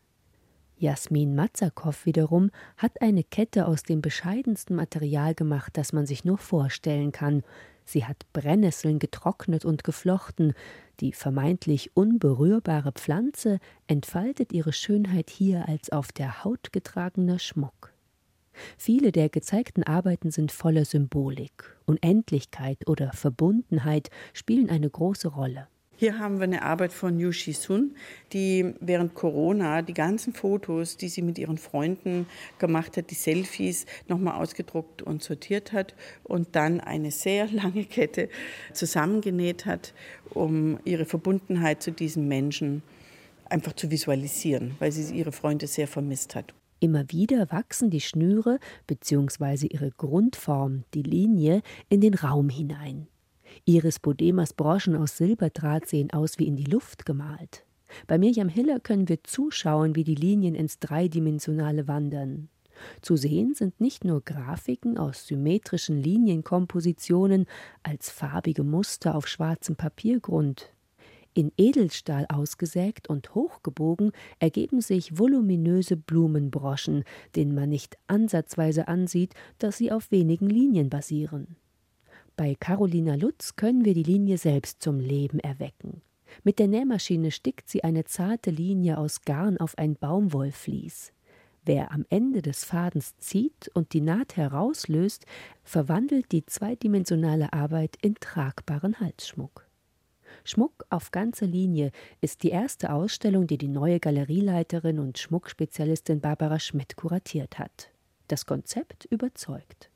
Jasmin 0.79 1.35
Matzakow 1.35 2.07
wiederum 2.07 2.51
hat 2.77 3.03
eine 3.03 3.25
Kette 3.25 3.67
aus 3.67 3.83
dem 3.83 4.01
bescheidensten 4.01 4.77
Material 4.77 5.35
gemacht, 5.35 5.77
das 5.77 5.93
man 5.93 6.07
sich 6.07 6.25
nur 6.25 6.39
vorstellen 6.39 7.11
kann. 7.11 7.43
Sie 7.85 8.05
hat 8.05 8.27
Brennnesseln 8.33 8.99
getrocknet 8.99 9.65
und 9.65 9.83
geflochten. 9.83 10.55
Die 11.01 11.13
vermeintlich 11.13 11.97
unberührbare 11.97 12.93
Pflanze 12.93 13.59
entfaltet 13.87 14.53
ihre 14.53 14.73
Schönheit 14.73 15.31
hier 15.31 15.69
als 15.69 15.91
auf 15.91 16.13
der 16.13 16.45
Haut 16.45 16.73
getragener 16.73 17.39
Schmuck. 17.39 17.93
Viele 18.77 19.11
der 19.13 19.29
gezeigten 19.29 19.83
Arbeiten 19.83 20.31
sind 20.31 20.53
voller 20.53 20.85
Symbolik. 20.85 21.77
Unendlichkeit 21.87 22.89
oder 22.89 23.13
Verbundenheit 23.13 24.11
spielen 24.33 24.69
eine 24.69 24.91
große 24.91 25.29
Rolle. 25.29 25.69
Hier 26.01 26.21
haben 26.21 26.37
wir 26.37 26.45
eine 26.45 26.63
Arbeit 26.63 26.93
von 26.93 27.19
Yu 27.19 27.33
Shi-sun, 27.33 27.97
die 28.33 28.73
während 28.79 29.15
Corona 29.15 29.83
die 29.83 29.95
ganzen 29.95 30.33
Fotos, 30.33 30.97
die 30.97 31.09
sie 31.09 31.23
mit 31.23 31.39
ihren 31.39 31.59
Freunden 31.59 32.27
gemacht 32.61 32.97
hat, 32.97 33.11
die 33.11 33.17
Selfies, 33.17 33.85
nochmal 34.07 34.41
ausgedruckt 34.41 35.03
und 35.03 35.25
sortiert 35.25 35.73
hat 35.73 35.97
und 36.23 36.55
dann 36.55 36.81
eine 36.81 37.11
sehr 37.11 37.49
lange 37.51 37.85
Kette 37.85 38.29
zusammengenäht 38.73 39.67
hat, 39.67 39.93
um 40.31 40.79
ihre 40.85 41.05
Verbundenheit 41.05 41.83
zu 41.83 41.91
diesen 41.91 42.29
Menschen 42.29 42.85
einfach 43.47 43.73
zu 43.73 43.91
visualisieren, 43.91 44.77
weil 44.79 44.93
sie 44.93 45.13
ihre 45.13 45.33
Freunde 45.33 45.67
sehr 45.67 45.89
vermisst 45.89 46.37
hat. 46.37 46.55
Immer 46.79 47.11
wieder 47.11 47.51
wachsen 47.51 47.91
die 47.91 48.01
Schnüre 48.01 48.61
bzw. 48.87 49.67
ihre 49.67 49.91
Grundform, 49.91 50.85
die 50.95 51.03
Linie, 51.03 51.63
in 51.89 52.01
den 52.01 52.15
Raum 52.15 52.51
hinein. 52.51 53.09
Iris 53.65 53.99
Bodemas 53.99 54.53
Broschen 54.53 54.97
aus 54.97 55.17
Silberdraht 55.17 55.87
sehen 55.87 56.13
aus 56.13 56.39
wie 56.39 56.47
in 56.47 56.57
die 56.57 56.65
Luft 56.65 57.07
gemalt. 57.07 57.65
Bei 58.07 58.19
Mirjam 58.19 58.49
Hiller 58.49 58.81
können 58.81 59.09
wir 59.09 59.25
zuschauen, 59.25 59.97
wie 59.97 60.05
die 60.05 60.15
Linien 60.15 60.55
ins 60.55 60.79
Dreidimensionale 60.79 61.89
wandern. 61.89 62.49
Zu 63.03 63.17
sehen 63.17 63.55
sind 63.55 63.81
nicht 63.81 64.05
nur 64.05 64.23
Grafiken 64.23 64.99
aus 64.99 65.27
symmetrischen 65.27 66.01
Linienkompositionen 66.01 67.47
als 67.83 68.11
farbige 68.11 68.63
Muster 68.63 69.15
auf 69.15 69.27
schwarzem 69.27 69.77
Papiergrund. 69.77 70.71
In 71.35 71.53
Edelstahl 71.57 72.27
ausgesägt 72.29 73.09
und 73.09 73.35
hochgebogen 73.35 74.13
ergeben 74.39 74.81
sich 74.81 75.19
voluminöse 75.19 75.97
Blumenbroschen, 75.97 77.05
denen 77.37 77.55
man 77.55 77.69
nicht 77.69 77.97
ansatzweise 78.09 78.89
ansieht, 78.89 79.35
dass 79.59 79.79
sie 79.79 79.93
auf 79.93 80.11
wenigen 80.11 80.49
Linien 80.49 80.91
basieren. 80.91 81.57
Bei 82.39 82.55
Carolina 82.55 83.17
Lutz 83.17 83.57
können 83.57 83.85
wir 83.85 83.95
die 83.95 84.05
Linie 84.05 84.39
selbst 84.39 84.81
zum 84.81 85.01
Leben 85.01 85.41
erwecken. 85.41 86.03
Mit 86.45 86.61
der 86.61 86.69
Nähmaschine 86.69 87.33
stickt 87.33 87.69
sie 87.69 87.83
eine 87.83 88.05
zarte 88.05 88.53
Linie 88.53 88.99
aus 88.99 89.23
Garn 89.23 89.57
auf 89.59 89.77
ein 89.77 89.97
Baumwollvlies. 89.97 91.13
Wer 91.65 91.91
am 91.91 92.07
Ende 92.11 92.41
des 92.41 92.65
Fadens 92.65 93.17
zieht 93.19 93.73
und 93.75 93.93
die 93.93 94.01
Naht 94.01 94.37
herauslöst, 94.37 95.27
verwandelt 95.65 96.31
die 96.31 96.47
zweidimensionale 96.47 97.53
Arbeit 97.53 97.97
in 98.03 98.15
tragbaren 98.15 99.01
Halsschmuck. 99.01 99.67
Schmuck 100.45 100.87
auf 100.91 101.11
ganzer 101.11 101.49
Linie 101.49 101.91
ist 102.21 102.45
die 102.45 102.51
erste 102.51 102.93
Ausstellung, 102.93 103.49
die 103.49 103.59
die 103.59 103.67
neue 103.67 103.99
Galerieleiterin 103.99 105.01
und 105.01 105.19
Schmuckspezialistin 105.19 106.21
Barbara 106.21 106.61
Schmidt 106.61 106.95
kuratiert 106.95 107.59
hat. 107.59 107.91
Das 108.29 108.47
Konzept 108.47 109.07
überzeugt. 109.07 109.91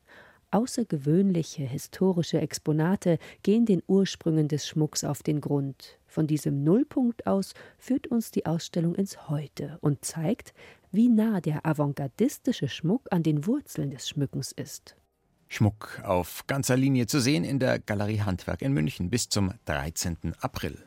Außergewöhnliche 0.52 1.64
historische 1.64 2.40
Exponate 2.40 3.18
gehen 3.42 3.66
den 3.66 3.82
Ursprüngen 3.86 4.48
des 4.48 4.68
Schmucks 4.68 5.02
auf 5.02 5.22
den 5.22 5.40
Grund. 5.40 5.98
Von 6.06 6.26
diesem 6.26 6.62
Nullpunkt 6.62 7.26
aus 7.26 7.54
führt 7.78 8.06
uns 8.06 8.30
die 8.30 8.46
Ausstellung 8.46 8.94
ins 8.94 9.28
Heute 9.28 9.78
und 9.80 10.04
zeigt, 10.04 10.52
wie 10.90 11.08
nah 11.08 11.40
der 11.40 11.64
avantgardistische 11.64 12.68
Schmuck 12.68 13.08
an 13.10 13.22
den 13.22 13.46
Wurzeln 13.46 13.90
des 13.90 14.08
Schmückens 14.08 14.52
ist. 14.52 14.94
Schmuck 15.48 16.00
auf 16.04 16.46
ganzer 16.46 16.76
Linie 16.76 17.06
zu 17.06 17.20
sehen 17.20 17.44
in 17.44 17.58
der 17.58 17.78
Galerie 17.78 18.20
Handwerk 18.20 18.62
in 18.62 18.72
München 18.72 19.10
bis 19.10 19.28
zum 19.28 19.52
13. 19.64 20.34
April. 20.40 20.78